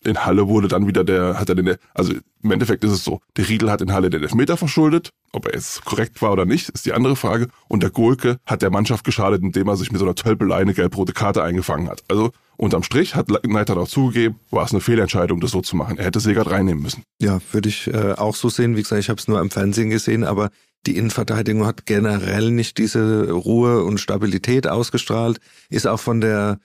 in 0.04 0.24
Halle 0.24 0.48
wurde 0.48 0.68
dann 0.68 0.86
wieder 0.86 1.04
der, 1.04 1.38
hat 1.38 1.48
er 1.48 1.54
den, 1.54 1.76
also 1.94 2.12
im 2.42 2.50
Endeffekt 2.50 2.84
ist 2.84 2.92
es 2.92 3.04
so, 3.04 3.20
der 3.36 3.48
Riedel 3.48 3.70
hat 3.70 3.80
in 3.80 3.92
Halle 3.92 4.10
den 4.10 4.22
Elfmeter 4.22 4.56
verschuldet, 4.56 5.10
ob 5.32 5.46
er 5.46 5.54
jetzt 5.54 5.84
korrekt 5.84 6.20
war 6.22 6.32
oder 6.32 6.44
nicht, 6.44 6.68
ist 6.68 6.86
die 6.86 6.92
andere 6.92 7.16
Frage. 7.16 7.48
Und 7.68 7.82
der 7.82 7.90
Golke 7.90 8.38
hat 8.46 8.62
der 8.62 8.70
Mannschaft 8.70 9.04
geschadet, 9.04 9.42
indem 9.42 9.68
er 9.68 9.76
sich 9.76 9.90
mit 9.90 9.98
so 9.98 10.04
einer 10.04 10.14
Tölpelei 10.14 10.56
eine 10.56 10.74
gelb-rote 10.74 11.12
Karte 11.12 11.42
eingefangen 11.42 11.88
hat. 11.88 12.04
Also 12.08 12.30
unterm 12.56 12.82
Strich 12.82 13.14
hat 13.14 13.28
Neidhardt 13.28 13.78
auch 13.78 13.88
zugegeben, 13.88 14.38
war 14.50 14.64
es 14.64 14.72
eine 14.72 14.80
Fehlentscheidung, 14.80 15.40
das 15.40 15.50
so 15.50 15.60
zu 15.60 15.76
machen. 15.76 15.98
Er 15.98 16.04
hätte 16.04 16.20
Segert 16.20 16.50
reinnehmen 16.50 16.82
müssen. 16.82 17.02
Ja, 17.20 17.40
würde 17.52 17.68
ich 17.68 17.86
äh, 17.88 18.12
auch 18.12 18.36
so 18.36 18.48
sehen. 18.48 18.76
Wie 18.76 18.82
gesagt, 18.82 19.00
ich 19.00 19.08
habe 19.08 19.20
es 19.20 19.28
nur 19.28 19.40
am 19.40 19.50
Fernsehen 19.50 19.90
gesehen, 19.90 20.24
aber 20.24 20.50
die 20.86 20.96
Innenverteidigung 20.96 21.66
hat 21.66 21.86
generell 21.86 22.50
nicht 22.50 22.78
diese 22.78 23.30
Ruhe 23.30 23.84
und 23.84 23.98
Stabilität 23.98 24.66
ausgestrahlt, 24.66 25.38
ist 25.70 25.86
auch 25.86 26.00
von 26.00 26.20
der 26.20 26.58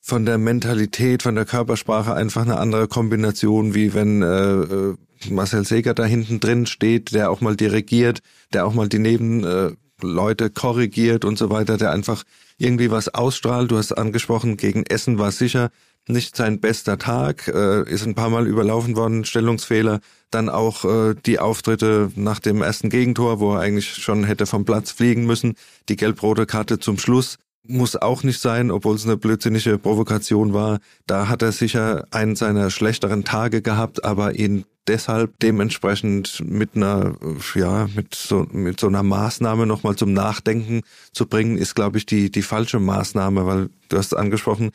von 0.00 0.24
der 0.24 0.38
Mentalität, 0.38 1.22
von 1.22 1.34
der 1.34 1.44
Körpersprache 1.44 2.14
einfach 2.14 2.42
eine 2.42 2.56
andere 2.56 2.88
Kombination, 2.88 3.74
wie 3.74 3.94
wenn 3.94 4.22
äh, 4.22 4.26
äh, 4.26 4.96
Marcel 5.28 5.64
Seger 5.66 5.94
da 5.94 6.04
hinten 6.04 6.40
drin 6.40 6.66
steht, 6.66 7.12
der 7.12 7.30
auch 7.30 7.40
mal 7.40 7.56
dirigiert, 7.56 8.20
der 8.52 8.66
auch 8.66 8.72
mal 8.72 8.88
die 8.88 8.98
Nebenleute 8.98 10.44
äh, 10.44 10.50
korrigiert 10.50 11.24
und 11.24 11.36
so 11.36 11.50
weiter, 11.50 11.76
der 11.76 11.92
einfach 11.92 12.24
irgendwie 12.56 12.90
was 12.90 13.08
ausstrahlt. 13.08 13.70
Du 13.70 13.76
hast 13.76 13.92
angesprochen, 13.92 14.56
gegen 14.56 14.84
Essen 14.84 15.18
war 15.18 15.32
sicher 15.32 15.70
nicht 16.08 16.34
sein 16.34 16.60
bester 16.60 16.98
Tag, 16.98 17.46
äh, 17.48 17.88
ist 17.88 18.06
ein 18.06 18.14
paar 18.14 18.30
Mal 18.30 18.46
überlaufen 18.46 18.96
worden, 18.96 19.26
Stellungsfehler, 19.26 20.00
dann 20.30 20.48
auch 20.48 20.84
äh, 20.84 21.14
die 21.26 21.38
Auftritte 21.38 22.10
nach 22.16 22.38
dem 22.38 22.62
ersten 22.62 22.88
Gegentor, 22.88 23.38
wo 23.38 23.54
er 23.54 23.60
eigentlich 23.60 23.94
schon 23.94 24.24
hätte 24.24 24.46
vom 24.46 24.64
Platz 24.64 24.90
fliegen 24.90 25.26
müssen, 25.26 25.54
die 25.88 25.96
gelb-rote 25.96 26.46
Karte 26.46 26.78
zum 26.78 26.98
Schluss 26.98 27.36
muss 27.66 27.96
auch 27.96 28.22
nicht 28.22 28.40
sein, 28.40 28.70
obwohl 28.70 28.96
es 28.96 29.04
eine 29.04 29.16
blödsinnige 29.16 29.78
Provokation 29.78 30.52
war. 30.52 30.80
Da 31.06 31.28
hat 31.28 31.42
er 31.42 31.52
sicher 31.52 32.04
einen 32.10 32.36
seiner 32.36 32.70
schlechteren 32.70 33.24
Tage 33.24 33.62
gehabt, 33.62 34.04
aber 34.04 34.34
ihn 34.34 34.64
deshalb 34.86 35.38
dementsprechend 35.40 36.42
mit 36.44 36.74
einer, 36.74 37.14
ja, 37.54 37.88
mit 37.94 38.14
so, 38.14 38.46
mit 38.50 38.80
so 38.80 38.88
einer 38.88 39.02
Maßnahme 39.02 39.66
nochmal 39.66 39.96
zum 39.96 40.12
Nachdenken 40.12 40.82
zu 41.12 41.26
bringen, 41.26 41.58
ist, 41.58 41.74
glaube 41.74 41.98
ich, 41.98 42.06
die, 42.06 42.30
die 42.30 42.42
falsche 42.42 42.80
Maßnahme, 42.80 43.46
weil 43.46 43.70
du 43.88 43.96
hast 43.96 44.16
angesprochen, 44.16 44.70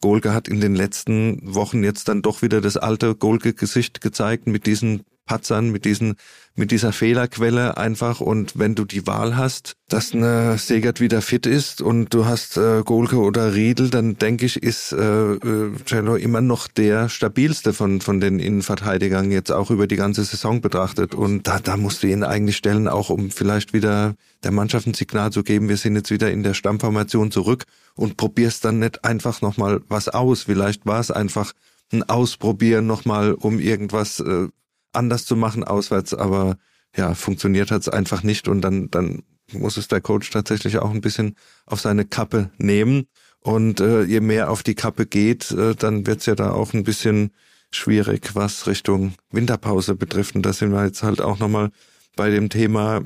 Golke 0.00 0.32
hat 0.32 0.48
in 0.48 0.60
den 0.60 0.76
letzten 0.76 1.40
Wochen 1.42 1.82
jetzt 1.82 2.08
dann 2.08 2.22
doch 2.22 2.40
wieder 2.40 2.60
das 2.60 2.76
alte 2.76 3.14
Golke-Gesicht 3.14 4.00
gezeigt 4.00 4.46
mit 4.46 4.66
diesen 4.66 5.02
Patzern, 5.28 5.70
mit 5.70 5.84
diesen, 5.84 6.16
mit 6.56 6.72
dieser 6.72 6.92
Fehlerquelle 6.92 7.76
einfach. 7.76 8.20
Und 8.20 8.58
wenn 8.58 8.74
du 8.74 8.84
die 8.84 9.06
Wahl 9.06 9.36
hast, 9.36 9.74
dass 9.88 10.12
eine 10.12 10.58
Segert 10.58 11.00
wieder 11.00 11.22
fit 11.22 11.46
ist 11.46 11.80
und 11.80 12.12
du 12.12 12.24
hast 12.24 12.56
äh, 12.56 12.82
Golke 12.84 13.18
oder 13.18 13.54
Riedel, 13.54 13.90
dann 13.90 14.18
denke 14.18 14.46
ich, 14.46 14.60
ist 14.62 14.92
äh, 14.92 15.34
äh, 15.34 15.70
Cello 15.84 16.16
immer 16.16 16.40
noch 16.40 16.66
der 16.66 17.08
stabilste 17.08 17.72
von, 17.72 18.00
von 18.00 18.20
den 18.20 18.40
Innenverteidigern 18.40 19.30
jetzt 19.30 19.52
auch 19.52 19.70
über 19.70 19.86
die 19.86 19.96
ganze 19.96 20.24
Saison 20.24 20.60
betrachtet. 20.60 21.14
Und 21.14 21.46
da, 21.46 21.60
da 21.60 21.76
musst 21.76 22.02
du 22.02 22.08
ihn 22.08 22.24
eigentlich 22.24 22.56
stellen, 22.56 22.88
auch 22.88 23.10
um 23.10 23.30
vielleicht 23.30 23.72
wieder 23.72 24.14
der 24.42 24.50
Mannschaft 24.50 24.86
ein 24.86 24.94
Signal 24.94 25.30
zu 25.30 25.42
geben, 25.42 25.68
wir 25.68 25.76
sind 25.76 25.94
jetzt 25.94 26.10
wieder 26.10 26.30
in 26.32 26.42
der 26.42 26.54
Stammformation 26.54 27.30
zurück 27.30 27.64
und 27.94 28.16
probierst 28.16 28.64
dann 28.64 28.78
nicht 28.78 29.04
einfach 29.04 29.42
nochmal 29.42 29.80
was 29.88 30.08
aus. 30.08 30.44
Vielleicht 30.44 30.86
war 30.86 31.00
es 31.00 31.10
einfach 31.10 31.52
ein 31.92 32.02
Ausprobieren 32.02 32.86
nochmal, 32.86 33.34
um 33.34 33.58
irgendwas 33.58 34.20
äh, 34.20 34.48
anders 34.92 35.24
zu 35.24 35.36
machen 35.36 35.64
auswärts, 35.64 36.14
aber 36.14 36.56
ja, 36.96 37.14
funktioniert 37.14 37.70
hat's 37.70 37.88
einfach 37.88 38.22
nicht 38.22 38.48
und 38.48 38.62
dann, 38.62 38.90
dann 38.90 39.22
muss 39.52 39.76
es 39.76 39.88
der 39.88 40.00
Coach 40.00 40.30
tatsächlich 40.30 40.78
auch 40.78 40.90
ein 40.90 41.00
bisschen 41.00 41.36
auf 41.66 41.80
seine 41.80 42.04
Kappe 42.04 42.50
nehmen. 42.58 43.06
Und 43.40 43.80
äh, 43.80 44.02
je 44.02 44.20
mehr 44.20 44.50
auf 44.50 44.62
die 44.62 44.74
Kappe 44.74 45.06
geht, 45.06 45.50
äh, 45.52 45.74
dann 45.74 46.06
wird's 46.06 46.26
ja 46.26 46.34
da 46.34 46.52
auch 46.52 46.74
ein 46.74 46.84
bisschen 46.84 47.30
schwierig, 47.70 48.34
was 48.34 48.66
Richtung 48.66 49.14
Winterpause 49.30 49.94
betrifft. 49.94 50.34
Und 50.34 50.42
da 50.42 50.52
sind 50.52 50.72
wir 50.72 50.84
jetzt 50.84 51.02
halt 51.02 51.20
auch 51.20 51.38
nochmal 51.38 51.70
bei 52.16 52.30
dem 52.30 52.50
Thema, 52.50 53.02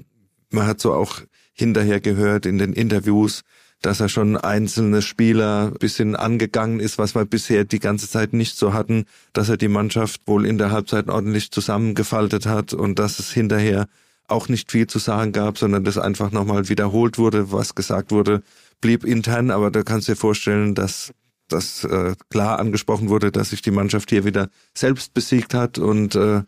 man 0.51 0.67
hat 0.67 0.81
so 0.81 0.95
auch 0.95 1.21
hinterher 1.53 2.01
gehört 2.01 2.47
in 2.47 2.59
den 2.59 2.73
Interviews, 2.73 3.43
dass 3.83 4.01
er 4.01 4.09
schon 4.09 4.37
einzelne 4.37 5.03
Spieler 5.03 5.73
bisschen 5.73 6.17
angegangen 6.17 6.81
ist, 6.81 6.99
was 6.99 7.15
wir 7.15 7.25
bisher 7.25 7.65
die 7.65 7.81
ganze 7.81 8.09
Zeit 8.09 8.33
nicht 8.33 8.57
so 8.57 8.73
hatten, 8.73 9.05
dass 9.33 9.49
er 9.49 9.57
die 9.57 9.69
Mannschaft 9.69 10.23
wohl 10.27 10.47
in 10.47 10.57
der 10.57 10.71
Halbzeit 10.71 11.09
ordentlich 11.09 11.51
zusammengefaltet 11.51 12.47
hat 12.47 12.73
und 12.73 12.99
dass 12.99 13.19
es 13.19 13.33
hinterher 13.33 13.87
auch 14.29 14.49
nicht 14.49 14.71
viel 14.71 14.87
zu 14.87 14.99
sagen 14.99 15.33
gab, 15.33 15.59
sondern 15.59 15.85
das 15.85 15.99
einfach 15.99 16.31
nochmal 16.31 16.69
wiederholt 16.69 17.19
wurde, 17.19 17.53
was 17.53 17.75
gesagt 17.75 18.13
wurde, 18.13 18.43
blieb 18.81 19.05
intern, 19.05 19.51
aber 19.51 19.71
da 19.71 19.83
kannst 19.83 20.09
du 20.09 20.13
dir 20.13 20.17
vorstellen, 20.17 20.75
dass 20.75 21.13
das 21.49 21.85
äh, 21.85 22.15
klar 22.31 22.59
angesprochen 22.59 23.09
wurde, 23.09 23.31
dass 23.31 23.51
sich 23.51 23.63
die 23.63 23.71
Mannschaft 23.71 24.11
hier 24.11 24.25
wieder 24.25 24.49
selbst 24.75 25.13
besiegt 25.13 25.55
hat 25.55 25.79
und 25.79 26.15
äh, 26.15 26.43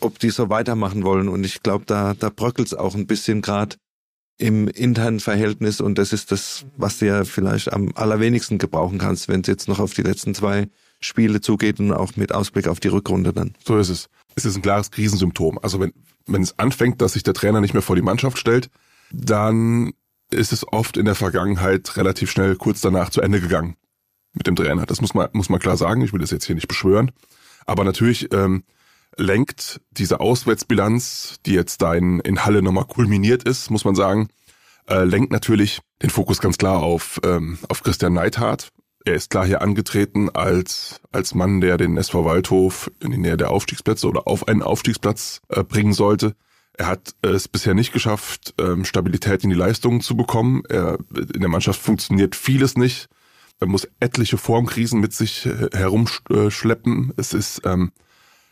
ob 0.00 0.18
die 0.18 0.30
so 0.30 0.48
weitermachen 0.48 1.04
wollen. 1.04 1.28
Und 1.28 1.44
ich 1.44 1.62
glaube, 1.62 1.84
da, 1.86 2.14
da 2.14 2.30
bröckelt 2.30 2.68
es 2.68 2.74
auch 2.74 2.94
ein 2.94 3.06
bisschen 3.06 3.42
gerade 3.42 3.76
im 4.40 4.68
internen 4.68 5.20
Verhältnis 5.20 5.80
und 5.80 5.98
das 5.98 6.12
ist 6.12 6.32
das, 6.32 6.64
was 6.76 6.98
du 6.98 7.06
ja 7.06 7.24
vielleicht 7.24 7.72
am 7.72 7.90
allerwenigsten 7.94 8.56
gebrauchen 8.56 8.98
kannst, 8.98 9.28
wenn 9.28 9.42
es 9.42 9.46
jetzt 9.46 9.68
noch 9.68 9.78
auf 9.78 9.92
die 9.92 10.02
letzten 10.02 10.34
zwei 10.34 10.68
Spiele 10.98 11.40
zugeht 11.42 11.78
und 11.78 11.92
auch 11.92 12.16
mit 12.16 12.32
Ausblick 12.32 12.66
auf 12.66 12.80
die 12.80 12.88
Rückrunde 12.88 13.32
dann. 13.34 13.54
So 13.64 13.76
ist 13.76 13.90
es. 13.90 14.08
Es 14.34 14.46
ist 14.46 14.56
ein 14.56 14.62
klares 14.62 14.90
Krisensymptom. 14.90 15.58
Also 15.62 15.78
wenn, 15.78 15.92
wenn 16.26 16.42
es 16.42 16.58
anfängt, 16.58 17.02
dass 17.02 17.12
sich 17.12 17.22
der 17.22 17.34
Trainer 17.34 17.60
nicht 17.60 17.74
mehr 17.74 17.82
vor 17.82 17.96
die 17.96 18.02
Mannschaft 18.02 18.38
stellt, 18.38 18.70
dann 19.12 19.92
ist 20.30 20.52
es 20.52 20.66
oft 20.66 20.96
in 20.96 21.04
der 21.04 21.14
Vergangenheit 21.14 21.96
relativ 21.96 22.30
schnell 22.30 22.56
kurz 22.56 22.80
danach 22.80 23.10
zu 23.10 23.20
Ende 23.20 23.40
gegangen 23.40 23.76
mit 24.32 24.46
dem 24.46 24.56
Trainer. 24.56 24.86
Das 24.86 25.02
muss 25.02 25.12
man, 25.12 25.28
muss 25.32 25.50
man 25.50 25.60
klar 25.60 25.76
sagen. 25.76 26.00
Ich 26.02 26.12
will 26.12 26.20
das 26.20 26.30
jetzt 26.30 26.46
hier 26.46 26.54
nicht 26.54 26.68
beschwören. 26.68 27.10
Aber 27.66 27.84
natürlich 27.84 28.32
ähm, 28.32 28.62
lenkt 29.16 29.80
diese 29.90 30.20
Auswärtsbilanz, 30.20 31.36
die 31.46 31.52
jetzt 31.52 31.82
da 31.82 31.94
in, 31.94 32.20
in 32.20 32.44
Halle 32.44 32.62
nochmal 32.62 32.86
kulminiert 32.86 33.42
ist, 33.42 33.70
muss 33.70 33.84
man 33.84 33.94
sagen, 33.94 34.28
äh, 34.88 35.04
lenkt 35.04 35.32
natürlich 35.32 35.80
den 36.02 36.10
Fokus 36.10 36.40
ganz 36.40 36.58
klar 36.58 36.82
auf, 36.82 37.20
ähm, 37.24 37.58
auf 37.68 37.82
Christian 37.82 38.14
Neithardt. 38.14 38.70
Er 39.04 39.14
ist 39.14 39.30
klar 39.30 39.46
hier 39.46 39.62
angetreten 39.62 40.28
als, 40.30 41.00
als 41.10 41.34
Mann, 41.34 41.60
der 41.60 41.78
den 41.78 41.96
SV 41.96 42.24
Waldhof 42.24 42.90
in 43.00 43.12
die 43.12 43.18
Nähe 43.18 43.36
der 43.36 43.50
Aufstiegsplätze 43.50 44.06
oder 44.06 44.26
auf 44.26 44.46
einen 44.48 44.62
Aufstiegsplatz 44.62 45.40
äh, 45.48 45.64
bringen 45.64 45.92
sollte. 45.92 46.34
Er 46.74 46.86
hat 46.86 47.14
es 47.22 47.48
bisher 47.48 47.74
nicht 47.74 47.92
geschafft, 47.92 48.54
ähm, 48.58 48.84
Stabilität 48.84 49.44
in 49.44 49.50
die 49.50 49.56
Leistungen 49.56 50.00
zu 50.00 50.16
bekommen. 50.16 50.62
Er, 50.68 50.98
in 51.14 51.40
der 51.40 51.48
Mannschaft 51.48 51.80
funktioniert 51.80 52.36
vieles 52.36 52.76
nicht. 52.76 53.08
Er 53.58 53.66
muss 53.66 53.88
etliche 54.00 54.38
Formkrisen 54.38 55.00
mit 55.00 55.12
sich 55.12 55.46
äh, 55.46 55.68
herumschleppen. 55.72 57.12
Es 57.16 57.34
ist 57.34 57.62
ähm, 57.64 57.92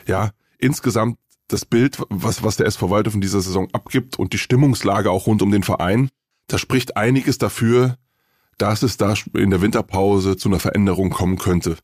ja 0.07 0.31
insgesamt 0.59 1.19
das 1.49 1.65
Bild, 1.65 1.99
was, 2.11 2.43
was 2.43 2.57
der 2.57 2.67
SV 2.67 2.91
Waldhof 2.91 3.15
in 3.15 3.21
dieser 3.21 3.41
Saison 3.41 3.69
abgibt 3.73 4.19
und 4.19 4.33
die 4.33 4.39
Stimmungslage 4.39 5.11
auch 5.11 5.27
rund 5.27 5.41
um 5.43 5.51
den 5.51 5.63
Verein, 5.63 6.11
da 6.47 6.59
spricht 6.59 6.97
einiges 6.97 7.39
dafür, 7.39 7.97
dass 8.59 8.83
es 8.83 8.97
da 8.97 9.15
in 9.35 9.51
der 9.51 9.63
Winterpause 9.63 10.37
zu 10.37 10.49
einer 10.49 10.61
Veränderung 10.61 11.11
kommen 11.11 11.39
könnte. 11.39 11.77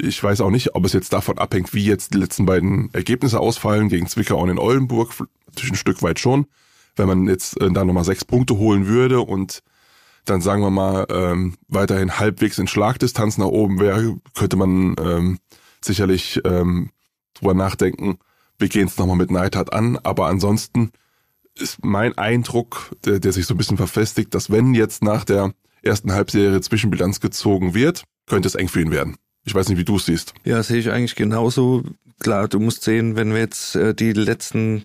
Ich 0.00 0.22
weiß 0.22 0.40
auch 0.40 0.50
nicht, 0.50 0.74
ob 0.74 0.84
es 0.84 0.92
jetzt 0.92 1.12
davon 1.12 1.38
abhängt, 1.38 1.74
wie 1.74 1.84
jetzt 1.84 2.14
die 2.14 2.18
letzten 2.18 2.46
beiden 2.46 2.92
Ergebnisse 2.92 3.40
ausfallen 3.40 3.88
gegen 3.88 4.06
Zwickau 4.06 4.40
und 4.40 4.50
in 4.50 4.58
Oldenburg. 4.58 5.14
Natürlich 5.46 5.72
ein 5.72 5.76
Stück 5.76 6.02
weit 6.02 6.18
schon. 6.18 6.46
Wenn 6.96 7.08
man 7.08 7.26
jetzt 7.26 7.60
äh, 7.60 7.70
da 7.70 7.84
nochmal 7.84 8.04
sechs 8.04 8.24
Punkte 8.24 8.56
holen 8.56 8.86
würde 8.86 9.20
und 9.20 9.62
dann 10.24 10.40
sagen 10.40 10.62
wir 10.62 10.70
mal 10.70 11.06
ähm, 11.10 11.54
weiterhin 11.68 12.18
halbwegs 12.18 12.58
in 12.58 12.68
Schlagdistanz 12.68 13.38
nach 13.38 13.46
oben 13.46 13.80
wäre, 13.80 14.16
könnte 14.34 14.56
man 14.56 14.94
ähm, 15.00 15.38
sicherlich 15.80 16.40
ähm, 16.44 16.90
drüber 17.34 17.54
nachdenken, 17.54 18.18
wir 18.58 18.68
gehen 18.68 18.86
es 18.86 18.96
nochmal 18.96 19.16
mit 19.16 19.30
Neidhardt 19.30 19.72
an, 19.72 19.98
aber 20.02 20.26
ansonsten 20.26 20.92
ist 21.58 21.84
mein 21.84 22.16
Eindruck, 22.16 22.94
der, 23.04 23.18
der 23.18 23.32
sich 23.32 23.46
so 23.46 23.54
ein 23.54 23.58
bisschen 23.58 23.76
verfestigt, 23.76 24.34
dass 24.34 24.50
wenn 24.50 24.74
jetzt 24.74 25.02
nach 25.02 25.24
der 25.24 25.52
ersten 25.82 26.12
Halbserie 26.12 26.60
Zwischenbilanz 26.60 27.20
gezogen 27.20 27.74
wird, 27.74 28.04
könnte 28.26 28.48
es 28.48 28.54
eng 28.54 28.68
für 28.68 28.80
ihn 28.80 28.90
werden. 28.90 29.16
Ich 29.44 29.54
weiß 29.54 29.68
nicht, 29.68 29.78
wie 29.78 29.84
du 29.84 29.96
es 29.96 30.06
siehst. 30.06 30.34
Ja, 30.44 30.62
sehe 30.62 30.78
ich 30.78 30.90
eigentlich 30.90 31.16
genauso. 31.16 31.82
Klar, 32.20 32.46
du 32.46 32.60
musst 32.60 32.84
sehen, 32.84 33.16
wenn 33.16 33.32
wir 33.32 33.40
jetzt 33.40 33.74
äh, 33.74 33.94
die 33.94 34.12
letzten 34.12 34.84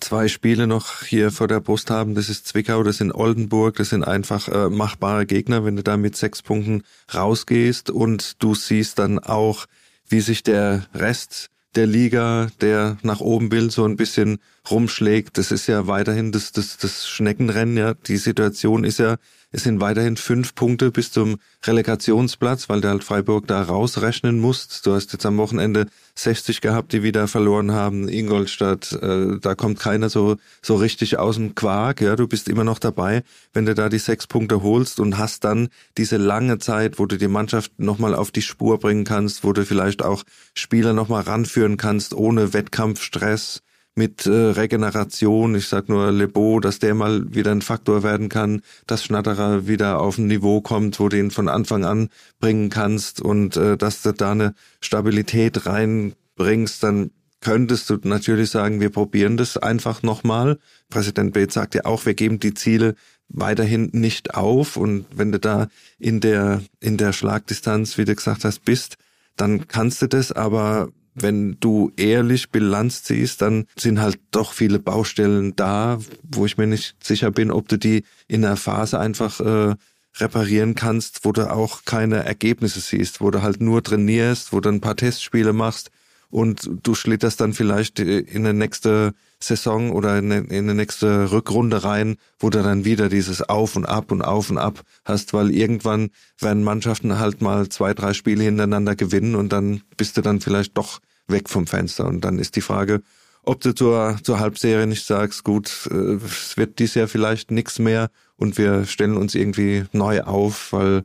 zwei 0.00 0.28
Spiele 0.28 0.68
noch 0.68 1.02
hier 1.02 1.32
vor 1.32 1.48
der 1.48 1.58
Brust 1.58 1.90
haben, 1.90 2.14
das 2.14 2.28
ist 2.28 2.46
Zwickau, 2.46 2.84
das 2.84 2.98
sind 2.98 3.12
Oldenburg, 3.12 3.74
das 3.76 3.90
sind 3.90 4.04
einfach 4.04 4.48
äh, 4.48 4.70
machbare 4.70 5.26
Gegner, 5.26 5.64
wenn 5.64 5.74
du 5.74 5.82
da 5.82 5.96
mit 5.96 6.16
sechs 6.16 6.40
Punkten 6.42 6.84
rausgehst 7.12 7.90
und 7.90 8.40
du 8.40 8.54
siehst 8.54 9.00
dann 9.00 9.18
auch, 9.18 9.66
wie 10.08 10.20
sich 10.20 10.44
der 10.44 10.86
Rest 10.94 11.50
der 11.74 11.86
Liga, 11.86 12.48
der 12.60 12.98
nach 13.02 13.20
oben 13.20 13.52
will, 13.52 13.70
so 13.70 13.84
ein 13.84 13.96
bisschen 13.96 14.38
rumschlägt. 14.70 15.38
Das 15.38 15.50
ist 15.52 15.66
ja 15.66 15.86
weiterhin 15.86 16.32
das, 16.32 16.52
das, 16.52 16.76
das 16.76 17.08
Schneckenrennen, 17.08 17.76
ja. 17.76 17.94
Die 17.94 18.16
Situation 18.16 18.84
ist 18.84 18.98
ja 18.98 19.16
es 19.50 19.62
sind 19.62 19.80
weiterhin 19.80 20.18
fünf 20.18 20.54
Punkte 20.54 20.90
bis 20.90 21.10
zum 21.10 21.38
Relegationsplatz, 21.64 22.68
weil 22.68 22.82
du 22.82 22.88
halt 22.88 23.02
Freiburg 23.02 23.46
da 23.46 23.62
rausrechnen 23.62 24.38
musst. 24.38 24.86
Du 24.86 24.92
hast 24.92 25.12
jetzt 25.14 25.24
am 25.24 25.38
Wochenende 25.38 25.86
60 26.16 26.60
gehabt, 26.60 26.92
die 26.92 27.02
wieder 27.02 27.28
verloren 27.28 27.72
haben. 27.72 28.08
Ingolstadt, 28.08 28.92
äh, 29.00 29.38
da 29.40 29.54
kommt 29.54 29.80
keiner 29.80 30.10
so, 30.10 30.36
so 30.60 30.76
richtig 30.76 31.18
aus 31.18 31.36
dem 31.36 31.54
Quark. 31.54 32.02
Ja, 32.02 32.14
du 32.14 32.28
bist 32.28 32.48
immer 32.48 32.64
noch 32.64 32.78
dabei, 32.78 33.22
wenn 33.54 33.64
du 33.64 33.74
da 33.74 33.88
die 33.88 33.98
sechs 33.98 34.26
Punkte 34.26 34.62
holst 34.62 35.00
und 35.00 35.16
hast 35.16 35.44
dann 35.44 35.68
diese 35.96 36.18
lange 36.18 36.58
Zeit, 36.58 36.98
wo 36.98 37.06
du 37.06 37.16
die 37.16 37.28
Mannschaft 37.28 37.78
nochmal 37.78 38.14
auf 38.14 38.30
die 38.30 38.42
Spur 38.42 38.78
bringen 38.78 39.04
kannst, 39.04 39.44
wo 39.44 39.54
du 39.54 39.64
vielleicht 39.64 40.04
auch 40.04 40.24
Spieler 40.52 40.92
nochmal 40.92 41.22
ranführen 41.22 41.78
kannst, 41.78 42.12
ohne 42.12 42.52
Wettkampfstress 42.52 43.62
mit 43.98 44.26
äh, 44.26 44.30
Regeneration. 44.30 45.54
Ich 45.56 45.66
sag 45.66 45.88
nur 45.88 46.10
Lebo, 46.12 46.60
dass 46.60 46.78
der 46.78 46.94
mal 46.94 47.34
wieder 47.34 47.50
ein 47.50 47.60
Faktor 47.60 48.02
werden 48.02 48.28
kann, 48.30 48.62
dass 48.86 49.04
Schnatterer 49.04 49.66
wieder 49.66 50.00
auf 50.00 50.16
ein 50.16 50.28
Niveau 50.28 50.62
kommt, 50.62 50.98
wo 51.00 51.08
du 51.08 51.18
ihn 51.18 51.32
von 51.32 51.48
Anfang 51.48 51.84
an 51.84 52.08
bringen 52.38 52.70
kannst 52.70 53.20
und 53.20 53.56
äh, 53.56 53.76
dass 53.76 54.00
du 54.02 54.12
da 54.12 54.32
eine 54.32 54.54
Stabilität 54.80 55.66
reinbringst, 55.66 56.82
dann 56.82 57.10
könntest 57.40 57.90
du 57.90 57.98
natürlich 58.02 58.50
sagen, 58.50 58.80
wir 58.80 58.90
probieren 58.90 59.36
das 59.36 59.56
einfach 59.56 60.02
nochmal. 60.02 60.58
Präsident 60.88 61.32
Beth 61.34 61.52
sagt 61.52 61.74
ja 61.74 61.84
auch, 61.84 62.06
wir 62.06 62.14
geben 62.14 62.40
die 62.40 62.54
Ziele 62.54 62.94
weiterhin 63.28 63.90
nicht 63.92 64.34
auf 64.34 64.76
und 64.76 65.06
wenn 65.14 65.32
du 65.32 65.38
da 65.38 65.68
in 65.98 66.20
der, 66.20 66.62
in 66.80 66.96
der 66.96 67.12
Schlagdistanz, 67.12 67.98
wie 67.98 68.04
du 68.04 68.14
gesagt 68.14 68.44
hast, 68.44 68.64
bist, 68.64 68.96
dann 69.36 69.68
kannst 69.68 70.02
du 70.02 70.06
das, 70.08 70.32
aber 70.32 70.88
wenn 71.20 71.58
du 71.60 71.92
ehrlich 71.96 72.50
Bilanz 72.50 73.02
ziehst, 73.02 73.42
dann 73.42 73.66
sind 73.76 74.00
halt 74.00 74.18
doch 74.30 74.52
viele 74.52 74.78
Baustellen 74.78 75.56
da, 75.56 75.98
wo 76.22 76.46
ich 76.46 76.58
mir 76.58 76.66
nicht 76.66 76.96
sicher 77.02 77.30
bin, 77.30 77.50
ob 77.50 77.68
du 77.68 77.78
die 77.78 78.04
in 78.26 78.42
der 78.42 78.56
Phase 78.56 78.98
einfach 78.98 79.40
äh, 79.40 79.74
reparieren 80.16 80.74
kannst, 80.74 81.24
wo 81.24 81.32
du 81.32 81.50
auch 81.50 81.84
keine 81.84 82.24
Ergebnisse 82.24 82.80
siehst, 82.80 83.20
wo 83.20 83.30
du 83.30 83.42
halt 83.42 83.60
nur 83.60 83.82
trainierst, 83.82 84.52
wo 84.52 84.60
du 84.60 84.68
ein 84.68 84.80
paar 84.80 84.96
Testspiele 84.96 85.52
machst 85.52 85.90
und 86.30 86.68
du 86.82 86.94
schlitterst 86.94 87.40
dann 87.40 87.54
vielleicht 87.54 87.98
in 88.00 88.46
eine 88.46 88.52
nächste 88.52 89.14
Saison 89.40 89.92
oder 89.92 90.18
in 90.18 90.32
eine, 90.32 90.74
nächste 90.74 91.30
Rückrunde 91.30 91.84
rein, 91.84 92.16
wo 92.38 92.50
du 92.50 92.62
dann 92.62 92.84
wieder 92.84 93.08
dieses 93.08 93.40
Auf 93.48 93.76
und 93.76 93.86
Ab 93.86 94.10
und 94.10 94.22
Auf 94.22 94.50
und 94.50 94.58
Ab 94.58 94.82
hast, 95.04 95.32
weil 95.32 95.50
irgendwann 95.50 96.10
werden 96.38 96.64
Mannschaften 96.64 97.18
halt 97.18 97.40
mal 97.40 97.68
zwei, 97.68 97.94
drei 97.94 98.12
Spiele 98.12 98.44
hintereinander 98.44 98.96
gewinnen 98.96 99.36
und 99.36 99.52
dann 99.52 99.82
bist 99.96 100.16
du 100.16 100.22
dann 100.22 100.40
vielleicht 100.40 100.76
doch 100.76 101.00
weg 101.28 101.48
vom 101.48 101.66
Fenster. 101.66 102.06
Und 102.06 102.22
dann 102.22 102.38
ist 102.38 102.56
die 102.56 102.60
Frage, 102.60 103.02
ob 103.42 103.60
du 103.60 103.74
zur, 103.74 104.18
zur 104.22 104.40
Halbserie 104.40 104.86
nicht 104.86 105.06
sagst, 105.06 105.44
gut, 105.44 105.88
äh, 105.90 106.16
es 106.24 106.56
wird 106.56 106.78
dies 106.78 106.94
Jahr 106.94 107.08
vielleicht 107.08 107.50
nichts 107.50 107.78
mehr 107.78 108.10
und 108.36 108.58
wir 108.58 108.84
stellen 108.84 109.16
uns 109.16 109.34
irgendwie 109.34 109.84
neu 109.92 110.22
auf, 110.22 110.72
weil 110.72 111.04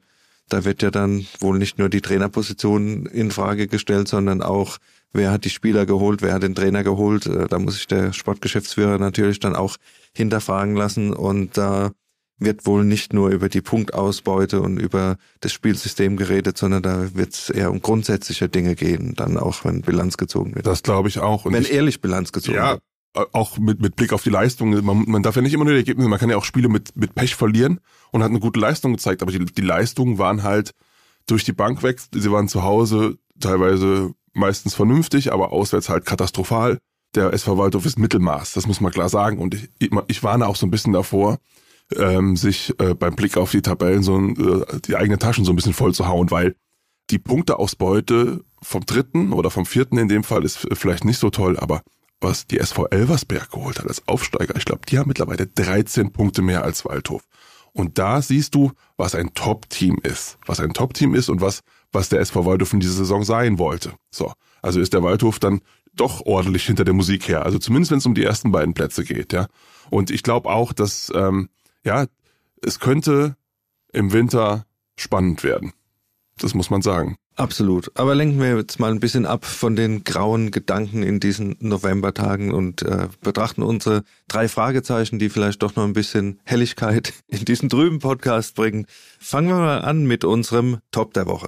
da 0.50 0.66
wird 0.66 0.82
ja 0.82 0.92
dann 0.92 1.26
wohl 1.40 1.58
nicht 1.58 1.80
nur 1.80 1.90
die 1.90 2.02
Trainerposition 2.02 3.06
in 3.06 3.32
Frage 3.32 3.68
gestellt, 3.68 4.08
sondern 4.08 4.42
auch, 4.42 4.78
wer 5.14 5.32
hat 5.32 5.46
die 5.46 5.50
Spieler 5.50 5.86
geholt, 5.86 6.22
wer 6.22 6.34
hat 6.34 6.44
den 6.44 6.56
Trainer 6.56 6.84
geholt. 6.84 7.28
Äh, 7.28 7.48
da 7.48 7.60
muss 7.60 7.76
sich 7.76 7.88
der 7.88 8.14
Sportgeschäftsführer 8.14 8.98
natürlich 8.98 9.40
dann 9.40 9.56
auch 9.56 9.78
hinterfragen 10.14 10.76
lassen 10.76 11.14
und 11.14 11.58
da 11.58 11.92
wird 12.40 12.66
wohl 12.66 12.84
nicht 12.84 13.14
nur 13.14 13.30
über 13.30 13.50
die 13.50 13.62
Punktausbeute 13.62 14.62
und 14.62 14.78
über 14.78 15.18
das 15.42 15.54
Spielsystem 15.54 16.18
geredet, 16.18 16.58
sondern 16.58 16.84
da 16.84 17.16
wird 17.16 17.34
es 17.34 17.50
eher 17.50 17.72
um 17.72 17.82
grundsätzliche 17.82 18.50
Dinge 18.50 18.76
gehen, 18.76 19.14
dann 19.16 19.38
auch 19.38 19.64
wenn 19.66 19.82
Bilanz 19.82 20.18
gezogen 20.18 20.56
wird. 20.56 20.66
Das 20.66 20.84
glaube 20.84 21.10
ich 21.10 21.20
auch. 21.20 21.46
Und 21.46 21.54
wenn 21.54 21.64
ich, 21.64 21.72
ehrlich 21.72 22.02
Bilanz 22.02 22.32
gezogen 22.32 22.58
ja, 22.58 22.72
wird. 22.72 22.82
Ja, 23.16 23.26
auch 23.32 23.58
mit, 23.58 23.82
mit 23.82 23.96
Blick 23.96 24.14
auf 24.14 24.24
die 24.24 24.30
Leistung. 24.30 24.72
Man, 24.84 25.06
man 25.08 25.24
darf 25.24 25.36
ja 25.36 25.42
nicht 25.42 25.54
immer 25.54 25.66
nur 25.66 25.74
die 25.74 25.80
Ergebnisse, 25.80 26.10
man 26.10 26.20
kann 26.20 26.30
ja 26.30 26.38
auch 26.38 26.46
Spiele 26.46 26.70
mit, 26.70 26.96
mit 26.96 27.16
Pech 27.16 27.36
verlieren 27.36 27.80
und 28.12 28.24
hat 28.24 28.30
eine 28.30 28.40
gute 28.40 28.60
Leistung 28.60 28.94
gezeigt, 28.94 29.22
aber 29.22 29.32
die, 29.32 29.46
die 29.46 29.62
Leistungen 29.62 30.18
waren 30.18 30.44
halt 30.44 30.72
durch 31.28 31.44
die 31.44 31.54
Bank 31.54 31.84
weg. 31.84 32.00
Sie 32.12 32.32
waren 32.32 32.48
zu 32.48 32.64
Hause 32.64 33.18
teilweise 33.40 34.14
meistens 34.34 34.74
vernünftig, 34.74 35.32
aber 35.32 35.52
auswärts 35.52 35.90
halt 35.90 36.06
katastrophal. 36.06 36.80
Der 37.16 37.32
SV 37.32 37.58
Waldhof 37.60 37.86
ist 37.86 38.00
Mittelmaß, 38.00 38.54
das 38.54 38.66
muss 38.66 38.82
man 38.82 38.92
klar 38.92 39.08
sagen. 39.08 39.38
Und 39.38 39.54
ich, 39.54 39.70
ich 40.08 40.24
warne 40.24 40.48
auch 40.48 40.56
so 40.56 40.66
ein 40.66 40.72
bisschen 40.72 40.94
davor, 40.94 41.38
ähm, 41.96 42.36
sich 42.36 42.74
äh, 42.80 42.94
beim 42.94 43.16
Blick 43.16 43.38
auf 43.38 43.52
die 43.52 43.62
Tabellen 43.62 44.04
so 44.04 44.18
äh, 44.18 44.80
die 44.86 44.96
eigenen 44.96 45.20
Taschen 45.20 45.46
so 45.46 45.52
ein 45.52 45.56
bisschen 45.56 45.74
voll 45.74 45.94
zu 45.94 46.08
hauen, 46.08 46.32
weil 46.32 46.56
die 47.10 47.20
Punkteausbeute 47.20 48.44
vom 48.62 48.86
dritten 48.86 49.34
oder 49.34 49.50
vom 49.50 49.66
vierten 49.66 49.98
in 49.98 50.08
dem 50.08 50.24
Fall 50.24 50.44
ist 50.44 50.68
vielleicht 50.74 51.06
nicht 51.06 51.20
so 51.20 51.30
toll, 51.30 51.58
aber 51.58 51.84
was 52.22 52.48
die 52.48 52.58
SV 52.58 52.88
Elversberg 52.88 53.52
geholt 53.52 53.80
hat 53.80 53.88
als 53.88 54.08
Aufsteiger, 54.08 54.56
ich 54.56 54.66
glaube, 54.66 54.86
die 54.88 54.98
haben 54.98 55.10
mittlerweile 55.10 55.46
13 55.46 56.14
Punkte 56.14 56.42
mehr 56.42 56.64
als 56.64 56.86
Waldhof. 56.86 57.24
Und 57.74 57.98
da 57.98 58.22
siehst 58.22 58.56
du, 58.56 58.72
was 58.98 59.16
ein 59.16 59.34
Top-Team 59.34 60.00
ist. 60.04 60.38
Was 60.46 60.60
ein 60.60 60.74
Top-Team 60.74 61.16
ist 61.16 61.30
und 61.30 61.42
was, 61.42 61.62
was 61.92 62.10
der 62.10 62.22
SV 62.22 62.46
Waldhof 62.46 62.72
in 62.74 62.80
dieser 62.80 62.94
Saison 62.94 63.24
sein 63.24 63.58
wollte. 63.58 63.94
So. 64.12 64.32
Also 64.62 64.80
ist 64.80 64.94
der 64.94 65.04
Waldhof 65.04 65.40
dann 65.40 65.62
doch 65.96 66.22
ordentlich 66.22 66.66
hinter 66.66 66.86
der 66.86 66.94
Musik 66.94 67.28
her. 67.28 67.46
Also 67.46 67.60
zumindest 67.60 67.92
wenn 67.92 67.98
es 67.98 68.06
um 68.06 68.16
die 68.16 68.24
ersten 68.24 68.52
beiden 68.52 68.74
Plätze 68.74 69.04
geht, 69.04 69.34
ja. 69.34 69.48
Und 69.90 70.10
ich 70.10 70.24
glaube 70.24 70.50
auch, 70.50 70.72
dass 70.72 71.12
ähm, 71.14 71.50
ja, 71.84 72.06
es 72.62 72.80
könnte 72.80 73.36
im 73.92 74.12
Winter 74.12 74.66
spannend 74.96 75.44
werden. 75.44 75.74
Das 76.38 76.54
muss 76.54 76.70
man 76.70 76.82
sagen. 76.82 77.18
Absolut. 77.36 77.92
Aber 77.98 78.14
lenken 78.14 78.40
wir 78.40 78.56
jetzt 78.58 78.80
mal 78.80 78.92
ein 78.92 79.00
bisschen 79.00 79.26
ab 79.26 79.46
von 79.46 79.76
den 79.76 80.04
grauen 80.04 80.52
Gedanken 80.52 81.02
in 81.02 81.20
diesen 81.20 81.56
Novembertagen 81.60 82.52
und 82.52 82.84
äh, 82.84 83.08
betrachten 83.22 83.64
unsere 83.64 84.04
drei 84.28 84.48
Fragezeichen, 84.48 85.18
die 85.18 85.30
vielleicht 85.30 85.64
doch 85.64 85.76
noch 85.76 85.84
ein 85.84 85.94
bisschen 85.94 86.40
Helligkeit 86.44 87.14
in 87.28 87.46
diesen 87.46 87.70
trüben 87.70 88.00
Podcast 88.00 88.56
bringen. 88.56 88.86
Fangen 89.20 89.50
wir 89.50 89.56
mal 89.56 89.82
an 89.82 90.06
mit 90.06 90.24
unserem 90.24 90.78
Top 90.92 91.14
der 91.14 91.26
Woche. 91.26 91.48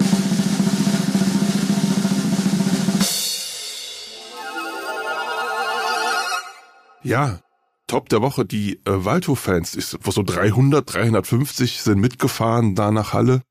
Ja, 7.04 7.40
Top 7.88 8.10
der 8.10 8.22
Woche, 8.22 8.46
die 8.46 8.78
äh, 8.86 9.06
Waldhof-Fans, 9.06 9.74
so 9.74 10.24
300, 10.24 10.94
350 10.94 11.82
sind 11.82 12.00
mitgefahren 12.00 12.76
da 12.76 12.92
nach 12.92 13.14
Halle 13.14 13.42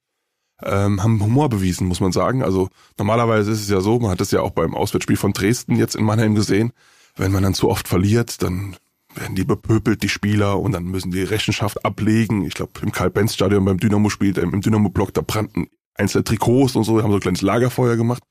ähm, 0.62 1.02
haben 1.02 1.22
Humor 1.22 1.48
bewiesen, 1.48 1.86
muss 1.86 2.00
man 2.00 2.12
sagen. 2.12 2.42
Also 2.42 2.68
normalerweise 2.98 3.50
ist 3.50 3.60
es 3.60 3.68
ja 3.68 3.80
so, 3.80 3.98
man 3.98 4.10
hat 4.10 4.20
es 4.20 4.30
ja 4.30 4.40
auch 4.40 4.50
beim 4.50 4.74
Auswärtsspiel 4.74 5.16
von 5.16 5.32
Dresden 5.32 5.76
jetzt 5.76 5.96
in 5.96 6.04
Mannheim 6.04 6.34
gesehen, 6.34 6.72
wenn 7.16 7.32
man 7.32 7.42
dann 7.42 7.54
zu 7.54 7.68
oft 7.68 7.88
verliert, 7.88 8.42
dann 8.42 8.76
werden 9.14 9.36
die 9.36 9.44
bepöbelt, 9.44 10.02
die 10.02 10.08
Spieler, 10.08 10.58
und 10.58 10.72
dann 10.72 10.84
müssen 10.84 11.12
die 11.12 11.22
Rechenschaft 11.22 11.84
ablegen. 11.84 12.44
Ich 12.44 12.54
glaube, 12.54 12.72
im 12.82 12.90
Karl-Benz-Stadion 12.90 13.64
beim 13.64 13.78
Dynamo-Spiel, 13.78 14.36
im 14.38 14.60
Dynamo-Block, 14.60 15.14
da 15.14 15.20
brannten 15.20 15.68
einzelne 15.94 16.24
Trikots 16.24 16.74
und 16.74 16.82
so, 16.82 17.00
haben 17.00 17.10
so 17.10 17.18
ein 17.18 17.20
kleines 17.20 17.42
Lagerfeuer 17.42 17.96
gemacht. 17.96 18.24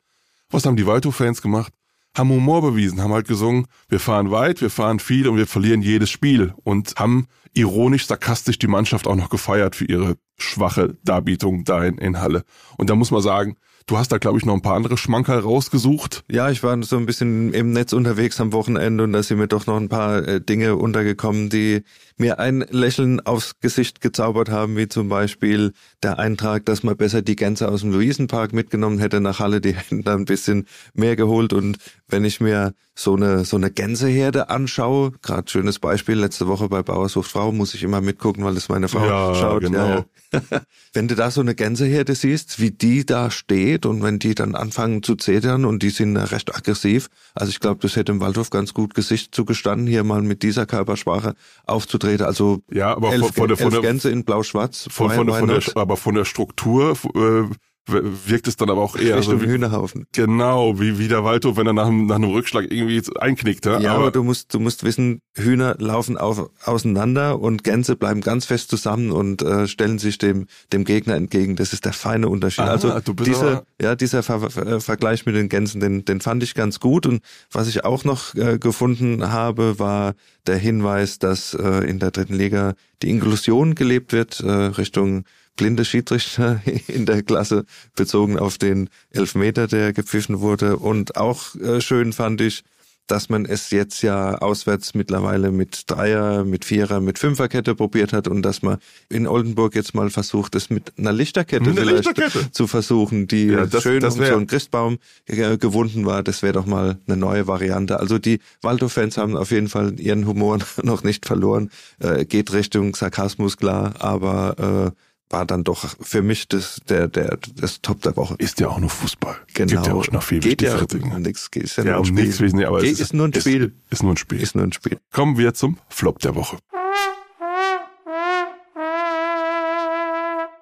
Was 0.49 0.65
haben 0.65 0.75
die 0.75 0.85
Waldhof-Fans 0.85 1.41
gemacht? 1.41 1.71
Haben 2.15 2.29
Humor 2.29 2.61
bewiesen, 2.61 3.01
haben 3.01 3.13
halt 3.13 3.27
gesungen, 3.27 3.65
wir 3.89 3.99
fahren 3.99 4.29
weit, 4.29 4.61
wir 4.61 4.69
fahren 4.69 4.99
viel 4.99 5.27
und 5.27 5.37
wir 5.37 5.47
verlieren 5.47 5.81
jedes 5.81 6.11
Spiel 6.11 6.53
und 6.63 6.93
haben 6.97 7.27
ironisch, 7.53 8.05
sarkastisch 8.05 8.59
die 8.59 8.67
Mannschaft 8.67 9.07
auch 9.07 9.15
noch 9.15 9.29
gefeiert 9.29 9.75
für 9.75 9.85
ihre 9.85 10.17
schwache 10.43 10.97
Darbietung 11.03 11.63
da 11.63 11.83
in, 11.83 12.21
Halle. 12.21 12.43
Und 12.77 12.89
da 12.89 12.95
muss 12.95 13.11
man 13.11 13.21
sagen, 13.21 13.55
Du 13.85 13.97
hast 13.97 14.13
da, 14.13 14.17
glaube 14.17 14.37
ich, 14.37 14.45
noch 14.45 14.53
ein 14.53 14.61
paar 14.61 14.75
andere 14.75 14.97
Schmankerl 14.97 15.39
rausgesucht. 15.39 16.23
Ja, 16.31 16.49
ich 16.49 16.63
war 16.63 16.81
so 16.83 16.95
ein 16.95 17.05
bisschen 17.05 17.53
im 17.53 17.73
Netz 17.73 17.91
unterwegs 17.91 18.39
am 18.39 18.53
Wochenende 18.53 19.03
und 19.03 19.11
da 19.11 19.21
sind 19.21 19.39
mir 19.39 19.47
doch 19.47 19.67
noch 19.67 19.75
ein 19.75 19.89
paar 19.89 20.25
äh, 20.25 20.39
Dinge 20.39 20.77
untergekommen, 20.77 21.49
die 21.49 21.83
mir 22.17 22.39
ein 22.39 22.63
Lächeln 22.69 23.19
aufs 23.19 23.59
Gesicht 23.59 23.99
gezaubert 23.99 24.49
haben, 24.49 24.77
wie 24.77 24.87
zum 24.87 25.09
Beispiel 25.09 25.73
der 26.01 26.17
Eintrag, 26.17 26.65
dass 26.65 26.83
man 26.83 26.95
besser 26.95 27.21
die 27.21 27.35
Gänse 27.35 27.67
aus 27.67 27.81
dem 27.81 27.91
Luisenpark 27.91 28.53
mitgenommen 28.53 28.99
hätte 28.99 29.19
nach 29.19 29.39
Halle, 29.39 29.59
die 29.59 29.73
hätten 29.75 30.03
da 30.03 30.13
ein 30.13 30.25
bisschen 30.25 30.65
mehr 30.93 31.17
geholt 31.17 31.51
und 31.51 31.77
wenn 32.07 32.23
ich 32.23 32.39
mir 32.39 32.73
so 32.95 33.15
eine 33.15 33.43
so 33.43 33.57
eine 33.57 33.71
Gänseherde 33.71 34.49
anschaue, 34.49 35.11
gerade 35.21 35.49
schönes 35.49 35.79
Beispiel 35.79 36.15
letzte 36.15 36.47
Woche 36.47 36.69
bei 36.69 36.83
Bauershof 36.83 37.27
Frau, 37.27 37.51
muss 37.51 37.73
ich 37.73 37.83
immer 37.83 37.99
mitgucken, 37.99 38.45
weil 38.45 38.53
das 38.53 38.69
meine 38.69 38.87
Frau 38.87 39.05
ja, 39.05 39.35
schaut. 39.35 39.63
Genau. 39.63 40.05
Ja, 40.31 40.32
wenn 40.93 41.07
du 41.07 41.15
da 41.15 41.31
so 41.31 41.41
eine 41.41 41.55
Gänseherde 41.55 42.15
siehst, 42.15 42.59
wie 42.59 42.71
die 42.71 43.05
da 43.05 43.31
steht 43.31 43.85
und 43.85 44.03
wenn 44.03 44.19
die 44.19 44.35
dann 44.35 44.55
anfangen 44.55 45.03
zu 45.03 45.15
zetern 45.15 45.65
und 45.65 45.83
die 45.83 45.89
sind 45.89 46.15
recht 46.17 46.55
aggressiv, 46.55 47.09
also 47.33 47.49
ich 47.49 47.59
glaube, 47.59 47.79
das 47.81 47.95
hätte 47.95 48.11
im 48.11 48.19
Waldhof 48.19 48.49
ganz 48.49 48.73
gut 48.73 48.93
Gesicht 48.93 49.33
zugestanden, 49.33 49.87
hier 49.87 50.03
mal 50.03 50.21
mit 50.21 50.43
dieser 50.43 50.65
Körpersprache 50.65 51.35
aufzutreten. 51.65 52.25
Also 52.25 52.61
ja, 52.71 52.95
aber 52.95 53.13
elf, 53.13 53.27
von, 53.27 53.33
von 53.33 53.47
der, 53.47 53.57
von 53.57 53.73
elf 53.73 53.81
Gänse 53.81 54.09
in 54.09 54.23
Blau-Schwarz. 54.23 54.87
Von, 54.89 55.11
von, 55.11 55.29
von 55.29 55.47
der, 55.47 55.61
aber 55.75 55.97
von 55.97 56.15
der 56.15 56.25
Struktur 56.25 56.97
äh, 57.15 57.53
wirkt 57.85 58.47
es 58.47 58.55
dann 58.55 58.69
aber 58.69 58.81
auch 58.81 58.95
eher 58.95 59.17
Richtung 59.17 59.39
so 59.39 59.45
wie, 59.45 59.49
Hühnerhaufen. 59.49 60.07
Genau, 60.13 60.79
wie, 60.79 60.99
wie 60.99 61.07
der 61.07 61.23
Waldhof, 61.23 61.57
wenn 61.57 61.67
er 61.67 61.73
nach, 61.73 61.89
nach 61.89 62.15
einem 62.15 62.31
Rückschlag 62.31 62.71
irgendwie 62.71 63.01
einknickt. 63.19 63.65
Ja, 63.65 63.79
ja 63.79 63.91
aber, 63.91 64.03
aber, 64.03 64.11
du 64.11 64.23
musst, 64.23 64.53
du 64.53 64.59
musst 64.59 64.83
wissen, 64.83 65.19
Hühner 65.35 65.75
laufen 65.79 66.17
auf, 66.17 66.49
auseinander 66.63 67.39
und 67.39 67.63
Gänse 67.63 67.95
bleiben 67.95 68.21
ganz 68.21 68.45
fest 68.45 68.69
zusammen 68.69 69.11
und 69.11 69.41
äh, 69.41 69.67
stellen 69.67 69.99
sich 69.99 70.17
dem, 70.17 70.47
dem 70.71 70.85
Gegner 70.85 71.15
entgegen. 71.15 71.55
Das 71.55 71.73
ist 71.73 71.83
der 71.83 71.93
feine 71.93 72.29
Unterschied. 72.29 72.63
Aha, 72.63 72.71
also 72.71 72.99
diese, 73.13 73.65
ja, 73.81 73.95
dieser 73.95 74.23
Ver 74.23 74.49
Ver 74.49 74.79
Vergleich 74.79 75.25
mit 75.25 75.35
den 75.35 75.49
Gänsen, 75.49 75.81
den, 75.81 76.05
den 76.05 76.21
fand 76.21 76.43
ich 76.43 76.55
ganz 76.55 76.79
gut. 76.79 77.05
Und 77.05 77.21
was 77.51 77.67
ich 77.67 77.83
auch 77.83 78.05
noch 78.05 78.33
äh, 78.35 78.59
gefunden 78.59 79.31
habe, 79.31 79.77
war 79.77 80.13
der 80.47 80.57
Hinweis, 80.57 81.19
dass 81.19 81.53
äh, 81.53 81.89
in 81.89 81.99
der 81.99 82.11
dritten 82.11 82.35
Liga 82.35 82.73
die 83.01 83.09
Inklusion 83.09 83.75
gelebt 83.75 84.13
wird, 84.13 84.39
äh, 84.39 84.49
Richtung 84.49 85.25
blinde 85.55 85.85
Schiedsrichter 85.85 86.61
in 86.87 87.05
der 87.05 87.23
Klasse 87.23 87.65
bezogen 87.95 88.39
auf 88.39 88.57
den 88.57 88.89
Elfmeter, 89.11 89.67
der 89.67 89.93
gepfiffen 89.93 90.39
wurde. 90.39 90.77
Und 90.77 91.17
auch 91.17 91.55
äh, 91.55 91.81
schön 91.81 92.13
fand 92.13 92.41
ich, 92.41 92.63
dass 93.07 93.29
man 93.29 93.45
es 93.45 93.69
jetzt 93.71 94.01
ja 94.01 94.35
auswärts 94.35 94.93
mittlerweile 94.93 95.51
mit 95.51 95.83
Dreier, 95.87 96.45
mit 96.45 96.63
Vierer, 96.63 97.01
mit 97.01 97.19
Fünferkette 97.19 97.75
probiert 97.75 98.13
hat 98.13 98.27
und 98.27 98.41
dass 98.43 98.61
man 98.61 98.77
in 99.09 99.27
Oldenburg 99.27 99.75
jetzt 99.75 99.93
mal 99.93 100.09
versucht, 100.09 100.55
es 100.55 100.69
mit 100.69 100.93
einer 100.97 101.11
Lichterkette 101.11 101.69
Eine 101.69 101.81
vielleicht 101.81 102.05
Lichterkette. 102.05 102.51
zu 102.51 102.67
versuchen, 102.67 103.27
die 103.27 103.47
ja, 103.47 103.65
das, 103.65 103.83
schön 103.83 103.99
das 103.99 104.15
um 104.15 104.25
so 104.25 104.33
einen 104.33 104.47
Christbaum 104.47 104.99
gewunden 105.25 106.05
war. 106.05 106.23
Das 106.23 106.43
wäre 106.43 106.53
doch 106.53 106.65
mal 106.65 106.97
eine 107.05 107.17
neue 107.17 107.47
Variante. 107.47 107.99
Also 107.99 108.19
die 108.19 108.39
Waldhof-Fans 108.61 109.17
haben 109.17 109.35
auf 109.35 109.51
jeden 109.51 109.67
Fall 109.67 109.99
ihren 109.99 110.25
Humor 110.25 110.59
noch 110.83 111.03
nicht 111.03 111.25
verloren. 111.25 111.71
Äh, 111.99 112.25
geht 112.25 112.53
Richtung 112.53 112.95
Sarkasmus 112.95 113.57
klar, 113.57 113.95
aber 113.99 114.93
äh, 114.93 115.12
war 115.33 115.45
dann 115.45 115.63
doch 115.63 115.95
für 115.99 116.21
mich 116.21 116.47
das, 116.47 116.79
der, 116.87 117.07
der, 117.07 117.37
das 117.55 117.81
Top 117.81 118.01
der 118.03 118.15
Woche. 118.15 118.35
Ist 118.37 118.59
ja 118.59 118.69
auch 118.69 118.79
nur 118.79 118.89
Fußball. 118.89 119.35
Genau. 119.53 119.71
Gibt 119.73 119.87
ja 119.87 119.93
auch 119.93 120.11
noch 120.11 120.23
viel 120.23 120.39
Geht 120.39 120.61
ja 120.61 120.77
Dinge. 120.85 121.19
Nix, 121.19 121.49
ist 121.55 121.77
ja, 121.77 121.83
ja 121.83 121.91
nur 121.93 122.01
um 122.01 122.07
ein 122.07 122.13
nichts 122.13 122.35
Spiel. 122.35 122.45
wissen, 122.45 122.63
aber 122.63 122.79
Geht, 122.79 122.93
es 122.93 122.99
ist, 122.99 123.13
nur 123.13 123.27
ein 123.27 123.33
Spiel. 123.33 123.63
Ist, 123.63 123.91
ist 123.91 124.03
nur 124.03 124.13
ein 124.13 124.17
Spiel. 124.17 124.41
Ist 124.41 124.55
nur 124.55 124.63
ein 124.63 124.71
Spiel. 124.71 124.99
Kommen 125.11 125.37
wir 125.37 125.53
zum 125.55 125.77
Flop 125.89 126.19
der 126.19 126.35
Woche. 126.35 126.57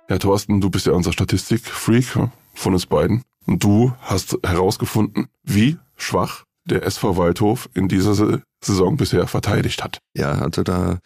Ja, 0.10 0.17
Thorsten, 0.17 0.62
du 0.62 0.69
bist 0.69 0.88
ja 0.88 0.93
unser 0.93 1.12
Statistikfreak 1.12 2.05
von 2.53 2.73
uns 2.73 2.86
beiden. 2.86 3.23
Und 3.45 3.63
du 3.63 3.93
hast 4.01 4.38
herausgefunden, 4.43 5.27
wie 5.43 5.77
schwach 5.97 6.45
der 6.65 6.84
SV 6.86 7.17
Waldhof 7.17 7.69
in 7.73 7.89
dieser 7.89 8.41
Saison 8.63 8.95
bisher 8.95 9.27
verteidigt 9.27 9.84
hat. 9.84 9.99
Ja, 10.15 10.31
also 10.31 10.63
da 10.63 10.99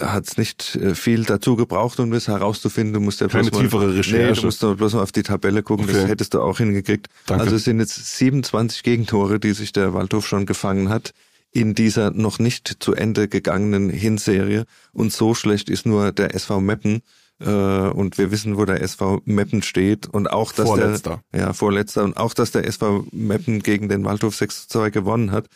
hat 0.00 0.26
es 0.26 0.36
nicht 0.36 0.76
äh, 0.76 0.94
viel 0.94 1.24
dazu 1.24 1.56
gebraucht, 1.56 2.00
um 2.00 2.10
das 2.10 2.28
herauszufinden. 2.28 2.94
Du 2.94 3.00
musst 3.00 3.20
ja 3.20 3.28
Keine 3.28 3.50
bloß 3.50 3.62
tiefere 3.62 3.86
mal, 3.86 3.94
Recherche. 3.94 4.32
Nee, 4.32 4.40
du 4.40 4.46
musst 4.46 4.62
doch 4.62 4.76
bloß 4.76 4.94
mal 4.94 5.02
auf 5.02 5.12
die 5.12 5.22
Tabelle 5.22 5.62
gucken, 5.62 5.84
okay. 5.84 5.94
das 5.94 6.08
hättest 6.08 6.34
du 6.34 6.40
auch 6.40 6.58
hingekriegt. 6.58 7.08
Danke. 7.26 7.44
Also 7.44 7.56
es 7.56 7.64
sind 7.64 7.80
jetzt 7.80 8.16
27 8.16 8.82
Gegentore, 8.82 9.40
die 9.40 9.52
sich 9.52 9.72
der 9.72 9.94
Waldhof 9.94 10.26
schon 10.26 10.46
gefangen 10.46 10.88
hat 10.88 11.12
in 11.52 11.74
dieser 11.74 12.10
noch 12.10 12.38
nicht 12.38 12.76
zu 12.80 12.94
Ende 12.94 13.28
gegangenen 13.28 13.90
Hinserie. 13.90 14.64
Und 14.92 15.12
so 15.12 15.34
schlecht 15.34 15.68
ist 15.68 15.86
nur 15.86 16.12
der 16.12 16.34
SV 16.34 16.60
Meppen. 16.60 17.02
Äh, 17.40 17.50
und 17.50 18.18
wir 18.18 18.30
wissen, 18.30 18.56
wo 18.56 18.64
der 18.64 18.82
SV 18.82 19.20
Meppen 19.24 19.62
steht. 19.62 20.06
Und 20.06 20.30
auch, 20.30 20.52
dass 20.52 20.66
Vorletzter. 20.66 21.22
der, 21.32 21.40
ja, 21.40 21.52
Vorletzter. 21.52 22.04
Und 22.04 22.16
auch, 22.16 22.34
dass 22.34 22.52
der 22.52 22.66
SV 22.66 23.06
Meppen 23.12 23.62
gegen 23.62 23.88
den 23.88 24.04
Waldhof 24.04 24.34
6-2 24.34 24.90
gewonnen 24.90 25.30
hat. 25.30 25.46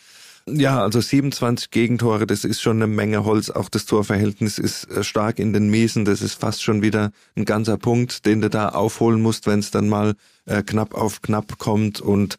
Ja, 0.49 0.81
also 0.81 1.01
27 1.01 1.73
Gegentore, 1.73 2.25
das 2.25 2.45
ist 2.45 2.61
schon 2.63 2.77
eine 2.77 2.87
Menge 2.87 3.25
Holz. 3.25 3.51
Auch 3.51 3.69
das 3.69 3.85
Torverhältnis 3.85 4.59
ist 4.59 4.85
äh, 4.85 5.03
stark 5.03 5.41
in 5.41 5.53
den 5.53 5.71
Miesen. 5.71 6.05
Das 6.05 6.23
ist 6.23 6.35
fast 6.35 6.63
schon 6.63 6.83
wieder 6.83 7.11
ein 7.35 7.45
ganzer 7.45 7.77
Punkt, 7.79 8.27
den 8.27 8.41
du 8.41 8.49
da 8.49 8.69
aufholen 8.69 9.21
musst, 9.21 9.49
wenn 9.49 9.59
es 9.59 9.73
dann 9.73 9.89
mal 9.89 10.15
äh, 10.45 10.63
knapp 10.63 10.95
auf 10.95 11.21
knapp 11.21 11.59
kommt. 11.59 12.01
Und 12.01 12.39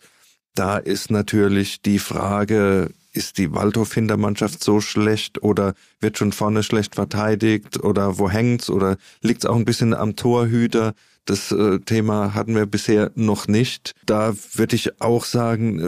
da 0.56 0.78
ist 0.78 1.12
natürlich 1.12 1.82
die 1.82 2.00
Frage, 2.00 2.92
ist 3.18 3.38
die 3.38 3.54
Waldhof-Hintermannschaft 3.54 4.64
so 4.64 4.80
schlecht 4.80 5.44
oder 5.44 5.74
wird 6.00 6.18
schon 6.18 6.32
vorne 6.32 6.64
schlecht 6.64 6.96
verteidigt 6.96 7.84
oder 7.84 8.18
wo 8.20 8.30
hängt's 8.30 8.70
oder 8.70 8.98
liegt's 9.22 9.46
auch 9.46 9.56
ein 9.56 9.66
bisschen 9.66 9.94
am 9.94 10.16
Torhüter? 10.16 10.94
Das 11.26 11.52
äh, 11.52 11.80
Thema 11.80 12.34
hatten 12.34 12.56
wir 12.56 12.66
bisher 12.66 13.12
noch 13.16 13.50
nicht. 13.50 13.94
Da 14.06 14.34
würde 14.54 14.78
ich 14.78 15.02
auch 15.02 15.26
sagen, 15.26 15.80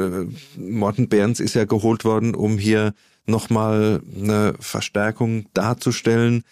äh, 0.58 0.60
Morten 0.60 1.08
Behrens 1.08 1.40
ist 1.40 1.54
ja 1.56 1.64
geholt 1.64 2.04
worden, 2.04 2.36
um 2.36 2.58
hier 2.58 2.94
nochmal 3.26 4.02
eine 4.18 4.56
Verstärkung 4.60 5.46
darzustellen. 5.54 6.44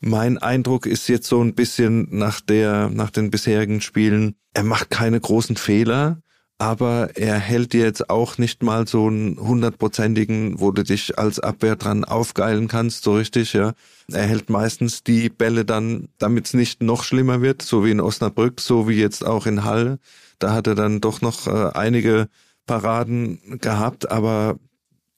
Mein 0.00 0.38
Eindruck 0.38 0.86
ist 0.86 1.08
jetzt 1.08 1.26
so 1.26 1.42
ein 1.42 1.54
bisschen 1.54 2.08
nach 2.10 2.40
der, 2.40 2.88
nach 2.88 3.10
den 3.10 3.30
bisherigen 3.30 3.80
Spielen, 3.80 4.36
er 4.54 4.62
macht 4.62 4.90
keine 4.90 5.20
großen 5.20 5.56
Fehler 5.56 6.22
aber 6.64 7.10
er 7.14 7.38
hält 7.38 7.74
dir 7.74 7.84
jetzt 7.84 8.08
auch 8.08 8.38
nicht 8.38 8.62
mal 8.62 8.88
so 8.88 9.06
einen 9.06 9.38
hundertprozentigen, 9.38 10.60
wo 10.60 10.70
du 10.70 10.82
dich 10.82 11.18
als 11.18 11.38
Abwehr 11.38 11.76
dran 11.76 12.06
aufgeilen 12.06 12.68
kannst, 12.68 13.04
so 13.04 13.16
richtig, 13.16 13.52
ja. 13.52 13.74
Er 14.10 14.22
hält 14.22 14.48
meistens 14.48 15.02
die 15.02 15.28
Bälle 15.28 15.66
dann, 15.66 16.08
damit 16.16 16.46
es 16.46 16.54
nicht 16.54 16.82
noch 16.82 17.04
schlimmer 17.04 17.42
wird, 17.42 17.60
so 17.60 17.84
wie 17.84 17.90
in 17.90 18.00
Osnabrück, 18.00 18.62
so 18.62 18.88
wie 18.88 18.94
jetzt 18.94 19.26
auch 19.26 19.44
in 19.44 19.64
Halle. 19.64 19.98
Da 20.38 20.54
hat 20.54 20.66
er 20.66 20.74
dann 20.74 21.02
doch 21.02 21.20
noch 21.20 21.46
äh, 21.46 21.70
einige 21.74 22.28
Paraden 22.66 23.58
gehabt, 23.60 24.10
aber 24.10 24.58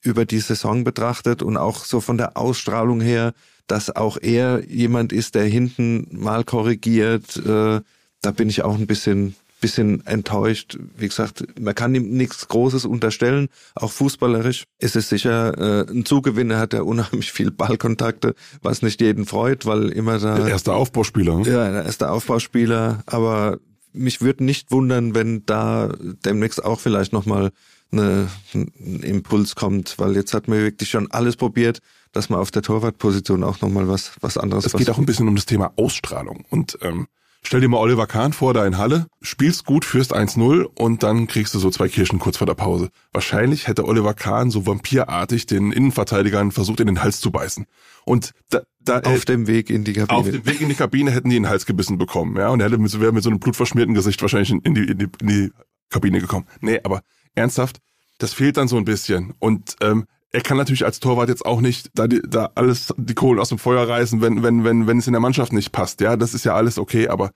über 0.03 0.25
die 0.25 0.41
Saison 0.41 0.83
betrachtet 0.83 1.45
und 1.45 1.57
auch 1.57 1.85
so 1.85 2.01
von 2.01 2.19
der 2.19 2.37
Ausstrahlung 2.37 3.01
her, 3.01 3.35
dass 3.69 3.95
auch 3.95 4.19
er 4.21 4.65
jemand 4.69 5.13
ist, 5.13 5.37
der 5.37 5.45
hinten 5.45 6.09
mal 6.11 6.43
korrigiert, 6.43 7.37
äh, 7.37 7.81
da 8.21 8.31
bin 8.33 8.49
ich 8.49 8.63
auch 8.63 8.77
ein 8.77 8.89
bisschen 8.89 9.37
bisschen 9.61 10.07
enttäuscht. 10.07 10.79
Wie 10.97 11.09
gesagt, 11.09 11.45
man 11.59 11.75
kann 11.75 11.95
ihm 11.95 12.11
nichts 12.11 12.49
Großes 12.49 12.85
unterstellen. 12.85 13.49
Auch 13.75 13.91
fußballerisch 13.91 14.65
ist 14.79 14.97
es 14.97 15.09
sicher 15.09 15.57
äh, 15.59 15.91
ein 15.91 16.05
Zugewinner, 16.05 16.59
hat 16.59 16.75
er 16.75 16.87
unheimlich 16.87 17.33
viel 17.33 17.51
Ballkontakte, 17.51 18.35
was 18.63 18.83
nicht 18.83 19.01
jeden 19.01 19.27
freut, 19.27 19.67
weil 19.67 19.91
immer 19.91 20.19
da... 20.19 20.37
Der 20.37 20.49
erste 20.49 20.75
Aufbauspieler. 20.75 21.39
Ne? 21.39 21.51
Ja, 21.51 21.71
der 21.71 21.85
erste 21.85 22.11
Aufbauspieler, 22.11 23.03
aber 23.07 23.59
mich 23.93 24.21
würde 24.21 24.45
nicht 24.45 24.71
wundern, 24.71 25.15
wenn 25.15 25.45
da 25.47 25.93
demnächst 26.25 26.63
auch 26.63 26.81
vielleicht 26.81 27.13
nochmal 27.13 27.51
eine, 27.93 28.29
ein 28.55 29.01
Impuls 29.03 29.55
kommt, 29.55 29.99
weil 29.99 30.17
jetzt 30.17 30.35
hat 30.35 30.49
man 30.49 30.59
wirklich 30.59 30.91
schon 30.91 31.11
alles 31.11 31.37
probiert, 31.37 31.81
dass 32.13 32.29
man 32.29 32.41
auf 32.41 32.51
der 32.51 32.63
Torwartposition 32.63 33.45
auch 33.45 33.61
nochmal 33.61 33.89
was, 33.89 34.13
was 34.21 34.37
anderes. 34.37 34.67
Es 34.67 34.73
geht 34.73 34.91
auch 34.91 34.99
ein 34.99 35.07
bisschen 35.07 35.29
um 35.29 35.37
das 35.37 35.47
Thema 35.47 35.73
Ausstrahlung. 35.77 36.45
Und 36.51 36.79
ähm, 36.83 37.07
stell 37.47 37.61
dir 37.61 37.69
mal 37.69 37.79
Oliver 37.79 38.07
Kahn 38.07 38.33
vor, 38.33 38.55
da 38.55 38.67
in 38.67 38.77
Halle, 38.77 39.07
spielst 39.23 39.65
gut, 39.65 39.85
führst 39.85 40.15
1-0 40.15 40.65
und 40.65 41.03
dann 41.03 41.27
kriegst 41.27 41.55
du 41.55 41.59
so 41.59 41.71
zwei 41.71 41.89
Kirschen 41.89 42.19
kurz 42.19 42.37
vor 42.37 42.47
der 42.47 42.55
Pause. 42.55 42.91
Wahrscheinlich 43.13 43.69
hätte 43.69 43.85
Oliver 43.85 44.15
Kahn 44.15 44.51
so 44.51 44.67
vampirartig 44.67 45.47
den 45.47 45.73
Innenverteidigern 45.73 46.53
versucht, 46.53 46.81
in 46.81 46.87
den 46.87 47.03
Hals 47.03 47.21
zu 47.21 47.31
beißen. 47.31 47.67
Und 48.05 48.33
da, 48.51 48.63
da, 48.81 49.01
auf 49.01 49.23
äh, 49.23 49.25
dem 49.27 49.47
Weg 49.47 49.71
in 49.71 49.85
die 49.85 49.93
Kabine. 49.93 50.19
Auf 50.19 50.31
dem 50.31 50.47
Weg 50.47 50.61
in 50.61 50.69
die 50.69 50.75
Kabine 50.75 51.11
hätten 51.11 51.31
die 51.31 51.37
in 51.37 51.45
den 51.45 51.49
Hals 51.49 51.67
gebissen 51.67 51.99
bekommen, 51.99 52.37
ja. 52.37 52.49
Und 52.49 52.61
er 52.61 52.67
hätte 52.67 52.79
mit, 52.79 53.01
wäre 53.01 53.13
mit 53.13 53.23
so 53.23 53.31
einem 53.31 53.39
blutverschmierten 53.39 53.95
Gesicht 53.95 54.21
wahrscheinlich 54.23 54.51
in 54.51 54.75
die, 54.75 54.85
in 54.85 54.99
die, 54.99 55.09
in 55.21 55.27
die 55.29 55.53
Kabine 55.89 56.21
gekommen. 56.21 56.47
Nee, 56.61 56.81
aber 56.83 57.03
ernsthaft, 57.35 57.79
das 58.19 58.33
fehlt 58.33 58.57
dann 58.57 58.69
so 58.69 58.77
ein 58.77 58.85
bisschen. 58.85 59.35
Und 59.39 59.77
ähm, 59.81 60.07
er 60.33 60.41
kann 60.41 60.57
natürlich 60.57 60.85
als 60.85 61.01
Torwart 61.01 61.29
jetzt 61.29 61.47
auch 61.47 61.61
nicht 61.61 61.91
da, 61.95 62.07
die, 62.07 62.21
da 62.27 62.51
alles 62.55 62.93
die 62.97 63.15
Kohlen 63.15 63.41
aus 63.41 63.49
dem 63.49 63.59
Feuer 63.59 63.89
reißen, 63.89 64.21
wenn, 64.21 64.43
wenn, 64.43 64.65
wenn, 64.65 64.87
wenn 64.87 64.99
es 64.99 65.07
in 65.07 65.13
der 65.13 65.21
Mannschaft 65.21 65.53
nicht 65.53 65.73
passt. 65.73 66.01
Ja, 66.01 66.17
das 66.17 66.35
ist 66.35 66.45
ja 66.45 66.55
alles 66.55 66.79
okay, 66.79 67.09
aber 67.09 67.31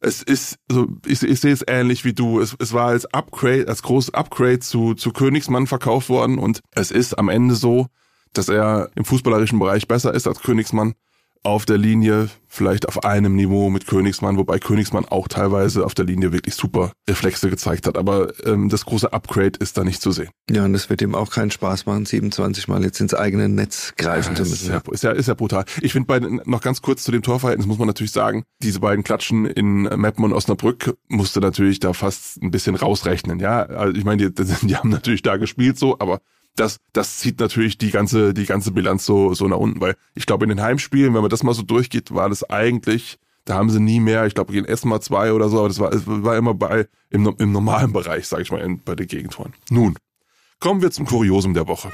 es 0.00 0.22
ist 0.22 0.58
so, 0.70 0.86
ich, 1.06 1.22
ich 1.22 1.40
sehe 1.40 1.52
es 1.52 1.64
ähnlich 1.66 2.04
wie 2.04 2.12
du. 2.12 2.40
Es, 2.40 2.54
es 2.58 2.72
war 2.72 2.88
als 2.88 3.06
Upgrade, 3.06 3.66
als 3.68 3.82
großes 3.82 4.14
Upgrade 4.14 4.60
zu, 4.60 4.94
zu 4.94 5.12
Königsmann 5.12 5.66
verkauft 5.66 6.08
worden 6.08 6.38
und 6.38 6.60
es 6.72 6.90
ist 6.90 7.18
am 7.18 7.28
Ende 7.28 7.54
so, 7.54 7.86
dass 8.32 8.48
er 8.48 8.90
im 8.94 9.04
fußballerischen 9.04 9.58
Bereich 9.58 9.88
besser 9.88 10.14
ist 10.14 10.26
als 10.26 10.40
Königsmann 10.40 10.94
auf 11.42 11.64
der 11.64 11.78
Linie, 11.78 12.28
vielleicht 12.48 12.88
auf 12.88 13.04
einem 13.04 13.36
Niveau 13.36 13.70
mit 13.70 13.86
Königsmann, 13.86 14.36
wobei 14.36 14.58
Königsmann 14.58 15.04
auch 15.04 15.28
teilweise 15.28 15.84
auf 15.84 15.94
der 15.94 16.04
Linie 16.04 16.32
wirklich 16.32 16.54
super 16.54 16.92
Reflexe 17.08 17.50
gezeigt 17.50 17.86
hat. 17.86 17.96
Aber 17.96 18.32
ähm, 18.44 18.68
das 18.68 18.84
große 18.84 19.12
Upgrade 19.12 19.58
ist 19.58 19.76
da 19.76 19.84
nicht 19.84 20.00
zu 20.00 20.12
sehen. 20.12 20.30
Ja, 20.50 20.64
und 20.64 20.74
es 20.74 20.90
wird 20.90 21.02
ihm 21.02 21.14
auch 21.14 21.30
keinen 21.30 21.50
Spaß 21.50 21.86
machen, 21.86 22.06
27 22.06 22.68
Mal 22.68 22.82
jetzt 22.82 23.00
ins 23.00 23.14
eigene 23.14 23.48
Netz 23.48 23.94
greifen 23.96 24.30
ja, 24.30 24.36
zu 24.36 24.42
müssen. 24.42 24.72
Ist 24.72 24.86
ja, 24.86 24.92
ist 24.92 25.04
ja, 25.04 25.10
ist 25.12 25.28
ja 25.28 25.34
brutal. 25.34 25.64
Ich 25.80 25.92
finde 25.92 26.40
noch 26.44 26.60
ganz 26.60 26.82
kurz 26.82 27.02
zu 27.02 27.12
dem 27.12 27.22
Torverhältnis 27.22 27.66
muss 27.66 27.78
man 27.78 27.86
natürlich 27.86 28.12
sagen, 28.12 28.44
diese 28.62 28.80
beiden 28.80 29.04
Klatschen 29.04 29.46
in 29.46 29.82
Meppen 29.82 30.24
und 30.24 30.32
Osnabrück 30.32 30.96
musste 31.08 31.40
natürlich 31.40 31.80
da 31.80 31.92
fast 31.92 32.42
ein 32.42 32.50
bisschen 32.50 32.74
rausrechnen. 32.74 33.38
Ja, 33.40 33.62
also 33.62 33.96
ich 33.96 34.04
meine, 34.04 34.30
die, 34.30 34.44
die 34.62 34.76
haben 34.76 34.90
natürlich 34.90 35.22
da 35.22 35.36
gespielt 35.36 35.78
so, 35.78 35.98
aber 35.98 36.20
das, 36.56 36.78
das 36.92 37.18
zieht 37.18 37.38
natürlich 37.38 37.78
die 37.78 37.90
ganze, 37.90 38.34
die 38.34 38.46
ganze 38.46 38.72
Bilanz 38.72 39.04
so, 39.04 39.34
so 39.34 39.46
nach 39.46 39.58
unten, 39.58 39.80
weil 39.80 39.96
ich 40.14 40.26
glaube, 40.26 40.44
in 40.44 40.48
den 40.48 40.62
Heimspielen, 40.62 41.14
wenn 41.14 41.20
man 41.20 41.30
das 41.30 41.42
mal 41.42 41.54
so 41.54 41.62
durchgeht, 41.62 42.14
war 42.14 42.28
das 42.28 42.48
eigentlich, 42.48 43.18
da 43.44 43.54
haben 43.54 43.70
sie 43.70 43.80
nie 43.80 44.00
mehr, 44.00 44.26
ich 44.26 44.34
glaube, 44.34 44.52
gegen 44.52 44.66
Essen 44.66 44.88
mal 44.88 45.00
zwei 45.00 45.32
oder 45.32 45.48
so, 45.48 45.58
aber 45.58 45.68
das 45.68 45.78
war, 45.78 45.92
es 45.92 46.02
war 46.06 46.36
immer 46.36 46.54
bei, 46.54 46.88
im, 47.10 47.32
im 47.38 47.52
normalen 47.52 47.92
Bereich, 47.92 48.26
sage 48.26 48.42
ich 48.42 48.50
mal, 48.50 48.60
in, 48.60 48.82
bei 48.82 48.94
den 48.94 49.06
Gegentoren. 49.06 49.52
Nun, 49.70 49.96
kommen 50.58 50.82
wir 50.82 50.90
zum 50.90 51.06
Kuriosum 51.06 51.54
der 51.54 51.68
Woche. 51.68 51.92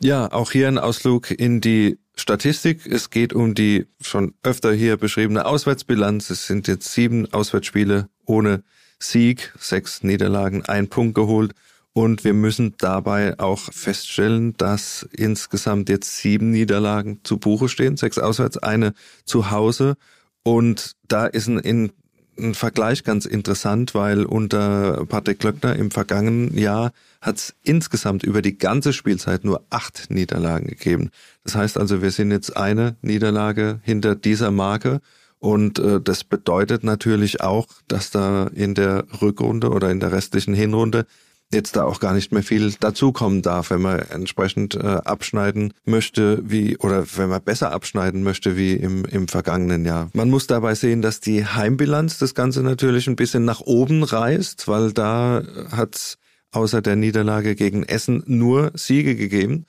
Ja, 0.00 0.32
auch 0.32 0.50
hier 0.50 0.66
ein 0.66 0.78
Ausflug 0.78 1.30
in 1.30 1.60
die 1.60 1.98
Statistik. 2.16 2.86
Es 2.86 3.10
geht 3.10 3.32
um 3.32 3.54
die 3.54 3.86
schon 4.00 4.34
öfter 4.42 4.72
hier 4.72 4.96
beschriebene 4.96 5.46
Auswärtsbilanz. 5.46 6.30
Es 6.30 6.46
sind 6.46 6.66
jetzt 6.66 6.92
sieben 6.92 7.32
Auswärtsspiele 7.32 8.08
ohne 8.24 8.64
Sieg, 8.98 9.52
sechs 9.58 10.02
Niederlagen, 10.02 10.64
ein 10.64 10.88
Punkt 10.88 11.14
geholt. 11.14 11.54
Und 11.94 12.24
wir 12.24 12.32
müssen 12.32 12.74
dabei 12.78 13.38
auch 13.38 13.60
feststellen, 13.60 14.54
dass 14.56 15.06
insgesamt 15.12 15.90
jetzt 15.90 16.16
sieben 16.16 16.50
Niederlagen 16.50 17.20
zu 17.22 17.36
Buche 17.36 17.68
stehen, 17.68 17.98
sechs 17.98 18.18
auswärts, 18.18 18.56
eine 18.58 18.94
zu 19.26 19.50
Hause. 19.50 19.96
Und 20.42 20.96
da 21.06 21.26
ist 21.26 21.48
ein, 21.48 21.92
ein 22.38 22.54
Vergleich 22.54 23.04
ganz 23.04 23.26
interessant, 23.26 23.94
weil 23.94 24.24
unter 24.24 25.04
Patrick 25.04 25.40
Klöckner 25.40 25.76
im 25.76 25.90
vergangenen 25.90 26.56
Jahr 26.56 26.92
hat 27.20 27.36
es 27.36 27.54
insgesamt 27.62 28.22
über 28.22 28.40
die 28.40 28.56
ganze 28.56 28.94
Spielzeit 28.94 29.44
nur 29.44 29.62
acht 29.68 30.10
Niederlagen 30.10 30.68
gegeben. 30.68 31.10
Das 31.44 31.56
heißt 31.56 31.76
also, 31.76 32.00
wir 32.00 32.10
sind 32.10 32.30
jetzt 32.30 32.56
eine 32.56 32.96
Niederlage 33.02 33.80
hinter 33.82 34.16
dieser 34.16 34.50
Marke. 34.50 35.02
Und 35.38 35.78
äh, 35.78 36.00
das 36.00 36.24
bedeutet 36.24 36.84
natürlich 36.84 37.40
auch, 37.42 37.66
dass 37.86 38.10
da 38.10 38.46
in 38.54 38.74
der 38.74 39.04
Rückrunde 39.20 39.70
oder 39.70 39.90
in 39.90 40.00
der 40.00 40.12
restlichen 40.12 40.54
Hinrunde 40.54 41.04
jetzt 41.52 41.76
da 41.76 41.84
auch 41.84 42.00
gar 42.00 42.14
nicht 42.14 42.32
mehr 42.32 42.42
viel 42.42 42.72
dazukommen 42.78 43.42
darf, 43.42 43.70
wenn 43.70 43.82
man 43.82 44.00
entsprechend 44.00 44.74
äh, 44.74 44.78
abschneiden 44.78 45.74
möchte, 45.84 46.42
wie 46.44 46.76
oder 46.78 47.04
wenn 47.16 47.28
man 47.28 47.42
besser 47.42 47.72
abschneiden 47.72 48.22
möchte 48.22 48.56
wie 48.56 48.74
im, 48.74 49.04
im 49.04 49.28
vergangenen 49.28 49.84
Jahr. 49.84 50.10
Man 50.14 50.30
muss 50.30 50.46
dabei 50.46 50.74
sehen, 50.74 51.02
dass 51.02 51.20
die 51.20 51.44
Heimbilanz 51.44 52.18
das 52.18 52.34
Ganze 52.34 52.62
natürlich 52.62 53.06
ein 53.06 53.16
bisschen 53.16 53.44
nach 53.44 53.60
oben 53.60 54.02
reißt, 54.02 54.68
weil 54.68 54.92
da 54.92 55.42
hat's 55.70 56.18
außer 56.52 56.82
der 56.82 56.96
Niederlage 56.96 57.54
gegen 57.54 57.82
Essen 57.82 58.22
nur 58.26 58.72
Siege 58.74 59.16
gegeben. 59.16 59.66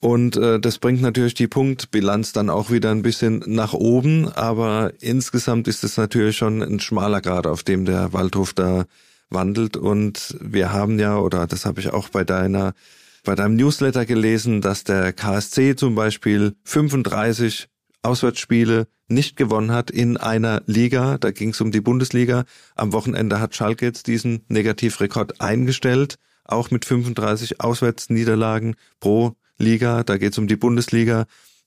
Und 0.00 0.36
äh, 0.36 0.60
das 0.60 0.78
bringt 0.78 1.02
natürlich 1.02 1.34
die 1.34 1.48
Punktbilanz 1.48 2.32
dann 2.32 2.50
auch 2.50 2.70
wieder 2.70 2.92
ein 2.92 3.02
bisschen 3.02 3.42
nach 3.46 3.74
oben, 3.74 4.28
aber 4.28 4.92
insgesamt 5.00 5.66
ist 5.66 5.82
es 5.82 5.96
natürlich 5.96 6.36
schon 6.36 6.62
ein 6.62 6.78
schmaler 6.78 7.20
Grad, 7.20 7.48
auf 7.48 7.64
dem 7.64 7.84
der 7.84 8.12
Waldhof 8.12 8.52
da 8.52 8.84
wandelt. 9.30 9.76
Und 9.76 10.36
wir 10.40 10.72
haben 10.72 10.98
ja, 10.98 11.18
oder 11.18 11.46
das 11.46 11.64
habe 11.64 11.80
ich 11.80 11.90
auch 11.90 12.08
bei 12.08 12.24
deiner, 12.24 12.74
bei 13.24 13.34
deinem 13.34 13.56
Newsletter 13.56 14.06
gelesen, 14.06 14.60
dass 14.60 14.84
der 14.84 15.12
KSC 15.12 15.76
zum 15.76 15.94
Beispiel 15.94 16.54
35 16.64 17.68
Auswärtsspiele 18.02 18.86
nicht 19.08 19.36
gewonnen 19.36 19.72
hat 19.72 19.90
in 19.90 20.16
einer 20.16 20.62
Liga. 20.66 21.18
Da 21.18 21.30
ging 21.30 21.50
es 21.50 21.60
um 21.60 21.72
die 21.72 21.80
Bundesliga. 21.80 22.44
Am 22.74 22.92
Wochenende 22.92 23.40
hat 23.40 23.54
Schalke 23.54 23.86
jetzt 23.86 24.06
diesen 24.06 24.44
Negativrekord 24.48 25.40
eingestellt, 25.40 26.16
auch 26.44 26.70
mit 26.70 26.84
35 26.84 27.60
Auswärtsniederlagen 27.60 28.76
pro 29.00 29.34
Liga. 29.58 30.04
Da 30.04 30.18
geht 30.18 30.32
es 30.32 30.38
um 30.38 30.46
die 30.46 30.56
Bundesliga. 30.56 31.26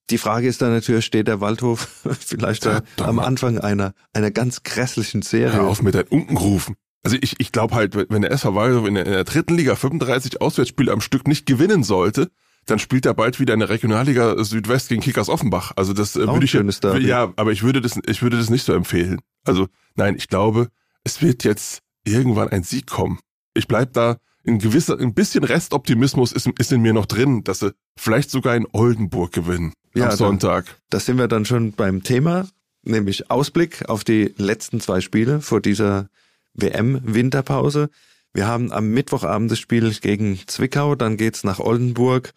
Die 0.09 0.17
Frage 0.17 0.47
ist 0.47 0.61
dann 0.61 0.71
natürlich, 0.71 1.05
steht 1.05 1.27
der 1.27 1.41
Waldhof 1.41 1.87
vielleicht 2.19 2.65
ja, 2.65 2.81
am 2.97 3.19
Anfang 3.19 3.59
einer, 3.59 3.93
einer 4.13 4.31
ganz 4.31 4.63
grässlichen 4.63 5.21
Serie? 5.21 5.53
Hör 5.53 5.67
auf 5.67 5.81
mit 5.81 5.95
deinen 5.95 6.07
Unkenrufen. 6.07 6.75
Also 7.03 7.17
ich, 7.19 7.39
ich 7.39 7.51
glaube 7.51 7.75
halt, 7.75 7.95
wenn 7.95 8.21
der 8.21 8.31
SV 8.31 8.53
Waldhof 8.55 8.87
in 8.87 8.95
der, 8.95 9.05
in 9.05 9.11
der 9.11 9.23
dritten 9.23 9.55
Liga 9.55 9.75
35 9.75 10.39
Auswärtsspiele 10.41 10.91
am 10.91 11.01
Stück 11.01 11.27
nicht 11.27 11.45
gewinnen 11.45 11.83
sollte, 11.83 12.29
dann 12.65 12.79
spielt 12.79 13.05
er 13.05 13.13
bald 13.13 13.39
wieder 13.39 13.53
in 13.53 13.59
der 13.59 13.69
Regionalliga 13.69 14.43
Südwest 14.43 14.89
gegen 14.89 15.01
Kickers 15.01 15.29
Offenbach. 15.29 15.71
Also 15.75 15.93
das 15.93 16.15
äh, 16.15 16.27
würde 16.27 16.45
ich 16.45 16.53
ja, 16.53 16.97
ja, 16.97 17.33
aber 17.35 17.51
ich 17.51 17.63
würde 17.63 17.81
das, 17.81 17.99
ich 18.05 18.21
würde 18.21 18.37
das 18.37 18.49
nicht 18.49 18.63
so 18.63 18.73
empfehlen. 18.73 19.19
Also 19.43 19.67
nein, 19.95 20.15
ich 20.15 20.27
glaube, 20.27 20.67
es 21.03 21.21
wird 21.21 21.43
jetzt 21.43 21.81
irgendwann 22.03 22.49
ein 22.49 22.63
Sieg 22.63 22.87
kommen. 22.87 23.19
Ich 23.55 23.67
bleib 23.67 23.93
da 23.93 24.17
ein 24.45 24.59
gewisser, 24.59 24.99
ein 24.99 25.13
bisschen 25.13 25.43
Restoptimismus 25.43 26.31
ist, 26.31 26.47
ist 26.57 26.71
in 26.71 26.81
mir 26.81 26.93
noch 26.93 27.05
drin, 27.05 27.43
dass 27.43 27.59
sie 27.59 27.73
vielleicht 27.97 28.31
sogar 28.31 28.55
in 28.55 28.67
Oldenburg 28.71 29.31
gewinnen 29.31 29.73
ja, 29.93 30.09
am 30.09 30.15
Sonntag. 30.15 30.65
Da, 30.65 30.73
das 30.91 31.05
sind 31.05 31.17
wir 31.17 31.27
dann 31.27 31.45
schon 31.45 31.73
beim 31.73 32.03
Thema, 32.03 32.47
nämlich 32.83 33.29
Ausblick 33.29 33.87
auf 33.89 34.03
die 34.03 34.33
letzten 34.37 34.79
zwei 34.79 35.01
Spiele 35.01 35.41
vor 35.41 35.61
dieser 35.61 36.09
WM-Winterpause. 36.53 37.89
Wir 38.33 38.47
haben 38.47 38.71
am 38.71 38.89
Mittwochabend 38.89 39.51
das 39.51 39.59
Spiel 39.59 39.91
gegen 40.01 40.39
Zwickau, 40.47 40.95
dann 40.95 41.17
geht's 41.17 41.43
nach 41.43 41.59
Oldenburg 41.59 42.33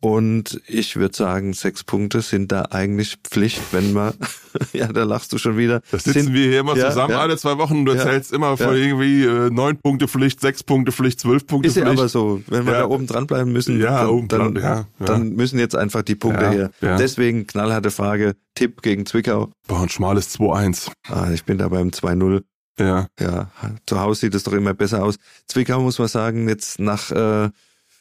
und 0.00 0.60
ich 0.68 0.94
würde 0.94 1.16
sagen, 1.16 1.54
sechs 1.54 1.82
Punkte 1.82 2.20
sind 2.20 2.52
da 2.52 2.66
eigentlich 2.70 3.16
Pflicht, 3.24 3.60
wenn 3.72 3.92
man, 3.92 4.14
ja, 4.72 4.86
da 4.86 5.02
lachst 5.02 5.32
du 5.32 5.38
schon 5.38 5.56
wieder. 5.56 5.80
Das 5.90 6.04
sitzen 6.04 6.26
sind, 6.26 6.34
wir 6.34 6.50
hier 6.50 6.60
immer 6.60 6.76
ja, 6.76 6.90
zusammen 6.90 7.14
ja. 7.14 7.20
alle 7.20 7.36
zwei 7.36 7.58
Wochen. 7.58 7.84
Du 7.84 7.92
erzählst 7.92 8.30
ja, 8.30 8.36
immer 8.36 8.56
von 8.56 8.76
irgendwie 8.76 9.24
äh, 9.24 9.50
neun 9.50 9.76
Punkte 9.78 10.06
Pflicht, 10.06 10.40
sechs 10.40 10.62
Punkte 10.62 10.92
Pflicht, 10.92 11.18
zwölf 11.18 11.48
Punkte 11.48 11.66
Ist 11.66 11.74
Pflicht. 11.74 11.88
Ist 11.88 11.96
ja 11.96 12.00
aber 12.00 12.08
so, 12.08 12.40
wenn 12.46 12.64
wir 12.64 12.74
da 12.74 12.86
oben 12.86 13.08
dranbleiben 13.08 13.52
müssen, 13.52 13.80
ja, 13.80 14.02
dann, 14.02 14.10
oben 14.10 14.28
dran, 14.28 14.54
dann, 14.54 14.86
dann 15.00 15.30
müssen 15.30 15.58
jetzt 15.58 15.74
einfach 15.74 16.02
die 16.02 16.14
Punkte 16.14 16.48
her. 16.48 16.70
Deswegen 16.80 17.48
knallharte 17.48 17.90
Frage, 17.90 18.36
Tipp 18.54 18.82
gegen 18.82 19.04
Zwickau. 19.04 19.50
Boah, 19.66 19.82
ein 19.82 19.88
schmales 19.88 20.38
2-1. 20.38 20.90
Ah, 21.08 21.30
ich 21.32 21.44
bin 21.44 21.58
da 21.58 21.68
beim 21.68 21.88
2-0. 21.88 22.42
Ja. 22.78 23.08
Ja, 23.18 23.50
zu 23.86 24.00
Hause 24.00 24.20
sieht 24.20 24.34
es 24.34 24.44
doch 24.44 24.52
immer 24.52 24.74
besser 24.74 25.02
aus. 25.02 25.16
Zwickau 25.46 25.80
muss 25.80 25.98
man 25.98 26.08
sagen, 26.08 26.48
jetzt 26.48 26.78
nach 26.78 27.10
äh, 27.10 27.50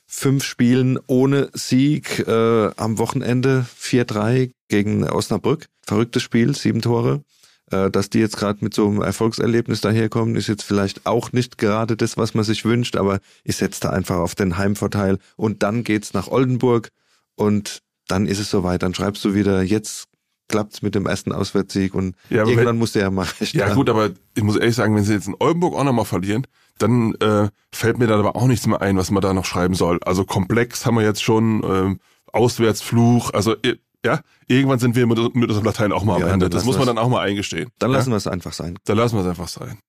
fünf 0.05 0.43
Spielen 0.43 0.99
ohne 1.07 1.49
Sieg 1.53 2.25
äh, 2.27 2.71
am 2.77 2.97
Wochenende 2.97 3.65
4-3 3.79 4.51
gegen 4.67 5.09
Osnabrück. 5.09 5.67
Verrücktes 5.85 6.23
Spiel, 6.23 6.55
sieben 6.55 6.81
Tore. 6.81 7.23
Äh, 7.69 7.91
dass 7.91 8.09
die 8.09 8.19
jetzt 8.19 8.37
gerade 8.37 8.63
mit 8.63 8.73
so 8.73 8.87
einem 8.87 9.01
Erfolgserlebnis 9.01 9.81
daherkommen, 9.81 10.35
ist 10.35 10.47
jetzt 10.47 10.63
vielleicht 10.63 11.05
auch 11.05 11.33
nicht 11.33 11.57
gerade 11.57 11.97
das, 11.97 12.15
was 12.15 12.33
man 12.33 12.45
sich 12.45 12.63
wünscht, 12.63 12.95
aber 12.95 13.19
ich 13.43 13.57
setze 13.57 13.81
da 13.81 13.89
einfach 13.89 14.17
auf 14.17 14.35
den 14.35 14.57
Heimvorteil. 14.57 15.17
Und 15.35 15.63
dann 15.63 15.83
geht's 15.83 16.13
nach 16.13 16.29
Oldenburg 16.29 16.89
und 17.35 17.81
dann 18.07 18.25
ist 18.25 18.39
es 18.39 18.49
soweit. 18.49 18.83
Dann 18.83 18.93
schreibst 18.93 19.23
du 19.25 19.33
wieder, 19.33 19.61
jetzt 19.63 20.07
klappt's 20.47 20.81
mit 20.81 20.95
dem 20.95 21.05
ersten 21.05 21.31
Auswärtssieg 21.31 21.93
und 21.93 22.15
Ja, 22.29 22.39
irgendwann 22.45 22.65
wenn- 22.67 22.77
muss 22.77 22.93
der 22.93 23.03
ja 23.03 23.09
mal 23.11 23.27
Ja 23.51 23.73
gut, 23.73 23.89
aber 23.89 24.11
ich 24.35 24.43
muss 24.43 24.55
ehrlich 24.55 24.75
sagen, 24.75 24.95
wenn 24.95 25.03
sie 25.03 25.13
jetzt 25.13 25.27
in 25.27 25.35
Oldenburg 25.39 25.75
auch 25.75 25.83
nochmal 25.83 26.05
verlieren, 26.05 26.45
dann 26.77 27.13
äh, 27.15 27.49
fällt 27.73 27.97
mir 27.97 28.07
da 28.07 28.17
aber 28.19 28.35
auch 28.35 28.45
nichts 28.47 28.67
mehr 28.67 28.81
ein, 28.81 28.97
was 28.97 29.11
man 29.11 29.21
da 29.21 29.33
noch 29.33 29.45
schreiben 29.45 29.73
soll. 29.73 29.99
Also 30.05 30.25
komplex 30.25 30.85
haben 30.85 30.95
wir 30.95 31.03
jetzt 31.03 31.23
schon, 31.23 31.63
ähm, 31.63 31.99
Auswärtsfluch, 32.33 33.31
also 33.33 33.55
ja, 34.05 34.21
irgendwann 34.47 34.79
sind 34.79 34.95
wir 34.95 35.07
mit, 35.07 35.17
mit 35.35 35.49
unserem 35.49 35.65
Latein 35.65 35.91
auch 35.91 36.03
mal 36.03 36.15
am 36.15 36.21
Ja, 36.21 36.27
Ende. 36.27 36.45
dann 36.49 36.51
Das 36.57 36.65
muss 36.65 36.77
man 36.77 36.85
dann 36.87 36.97
auch 36.97 37.09
mal 37.09 37.21
eingestehen. 37.21 37.69
Dann 37.79 37.91
ja? 37.91 37.97
lassen 37.97 38.11
wir 38.11 38.15
es 38.17 38.27
einfach 38.27 38.53
sein. 38.53 38.77
Dann 38.85 38.95
lassen 38.97 39.15
wir 39.15 39.21
es 39.23 39.27
einfach 39.27 39.47
sein. 39.47 39.79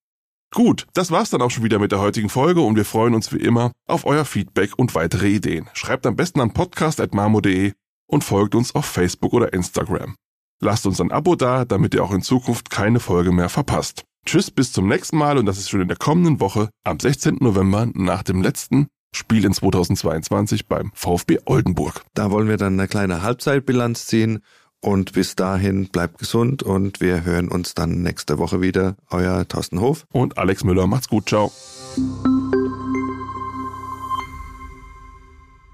Gut, 0.53 0.87
das 0.93 1.11
war's 1.11 1.29
dann 1.29 1.41
auch 1.43 1.51
schon 1.51 1.63
wieder 1.63 1.77
mit 1.79 1.91
der 1.91 1.99
heutigen 1.99 2.27
Folge 2.27 2.61
und 2.61 2.75
wir 2.75 2.85
freuen 2.85 3.13
uns 3.13 3.31
wie 3.31 3.37
immer 3.37 3.71
auf 3.87 4.05
euer 4.05 4.25
Feedback 4.25 4.71
und 4.77 4.95
weitere 4.95 5.27
Ideen. 5.29 5.69
Schreibt 5.73 6.07
am 6.07 6.15
besten 6.15 6.41
an 6.41 6.53
podcast.marmo.de 6.53 7.73
und 8.07 8.23
folgt 8.23 8.55
uns 8.55 8.73
auf 8.73 8.85
Facebook 8.85 9.33
oder 9.33 9.53
Instagram. 9.53 10.15
Lasst 10.61 10.85
uns 10.85 10.99
ein 10.99 11.11
Abo 11.11 11.35
da, 11.35 11.63
damit 11.63 11.93
ihr 11.93 12.03
auch 12.03 12.11
in 12.11 12.21
Zukunft 12.21 12.69
keine 12.69 12.99
Folge 12.99 13.31
mehr 13.31 13.47
verpasst. 13.47 14.03
Tschüss, 14.25 14.51
bis 14.51 14.73
zum 14.73 14.87
nächsten 14.87 15.17
Mal 15.17 15.37
und 15.37 15.45
das 15.45 15.57
ist 15.57 15.69
schon 15.69 15.79
in 15.81 15.87
der 15.87 15.97
kommenden 15.97 16.41
Woche 16.41 16.69
am 16.83 16.99
16. 16.99 17.37
November 17.39 17.87
nach 17.93 18.23
dem 18.23 18.41
letzten 18.41 18.87
Spiel 19.15 19.45
in 19.45 19.53
2022 19.53 20.67
beim 20.67 20.91
VfB 20.93 21.39
Oldenburg. 21.45 22.03
Da 22.13 22.29
wollen 22.29 22.49
wir 22.49 22.57
dann 22.57 22.73
eine 22.73 22.89
kleine 22.89 23.21
Halbzeitbilanz 23.21 24.05
ziehen 24.05 24.39
und 24.81 25.13
bis 25.13 25.35
dahin 25.35 25.87
bleibt 25.87 26.19
gesund 26.19 26.61
und 26.61 26.99
wir 26.99 27.23
hören 27.23 27.47
uns 27.47 27.73
dann 27.73 28.01
nächste 28.01 28.37
Woche 28.37 28.61
wieder. 28.61 28.97
Euer 29.09 29.47
Thorsten 29.47 29.79
Hof. 29.79 30.05
Und 30.11 30.37
Alex 30.37 30.65
Müller, 30.65 30.87
macht's 30.87 31.07
gut, 31.07 31.29
ciao. 31.29 31.53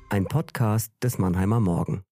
Ein 0.09 0.25
Podcast 0.25 0.91
des 1.01 1.17
Mannheimer 1.17 1.59
Morgen. 1.59 2.03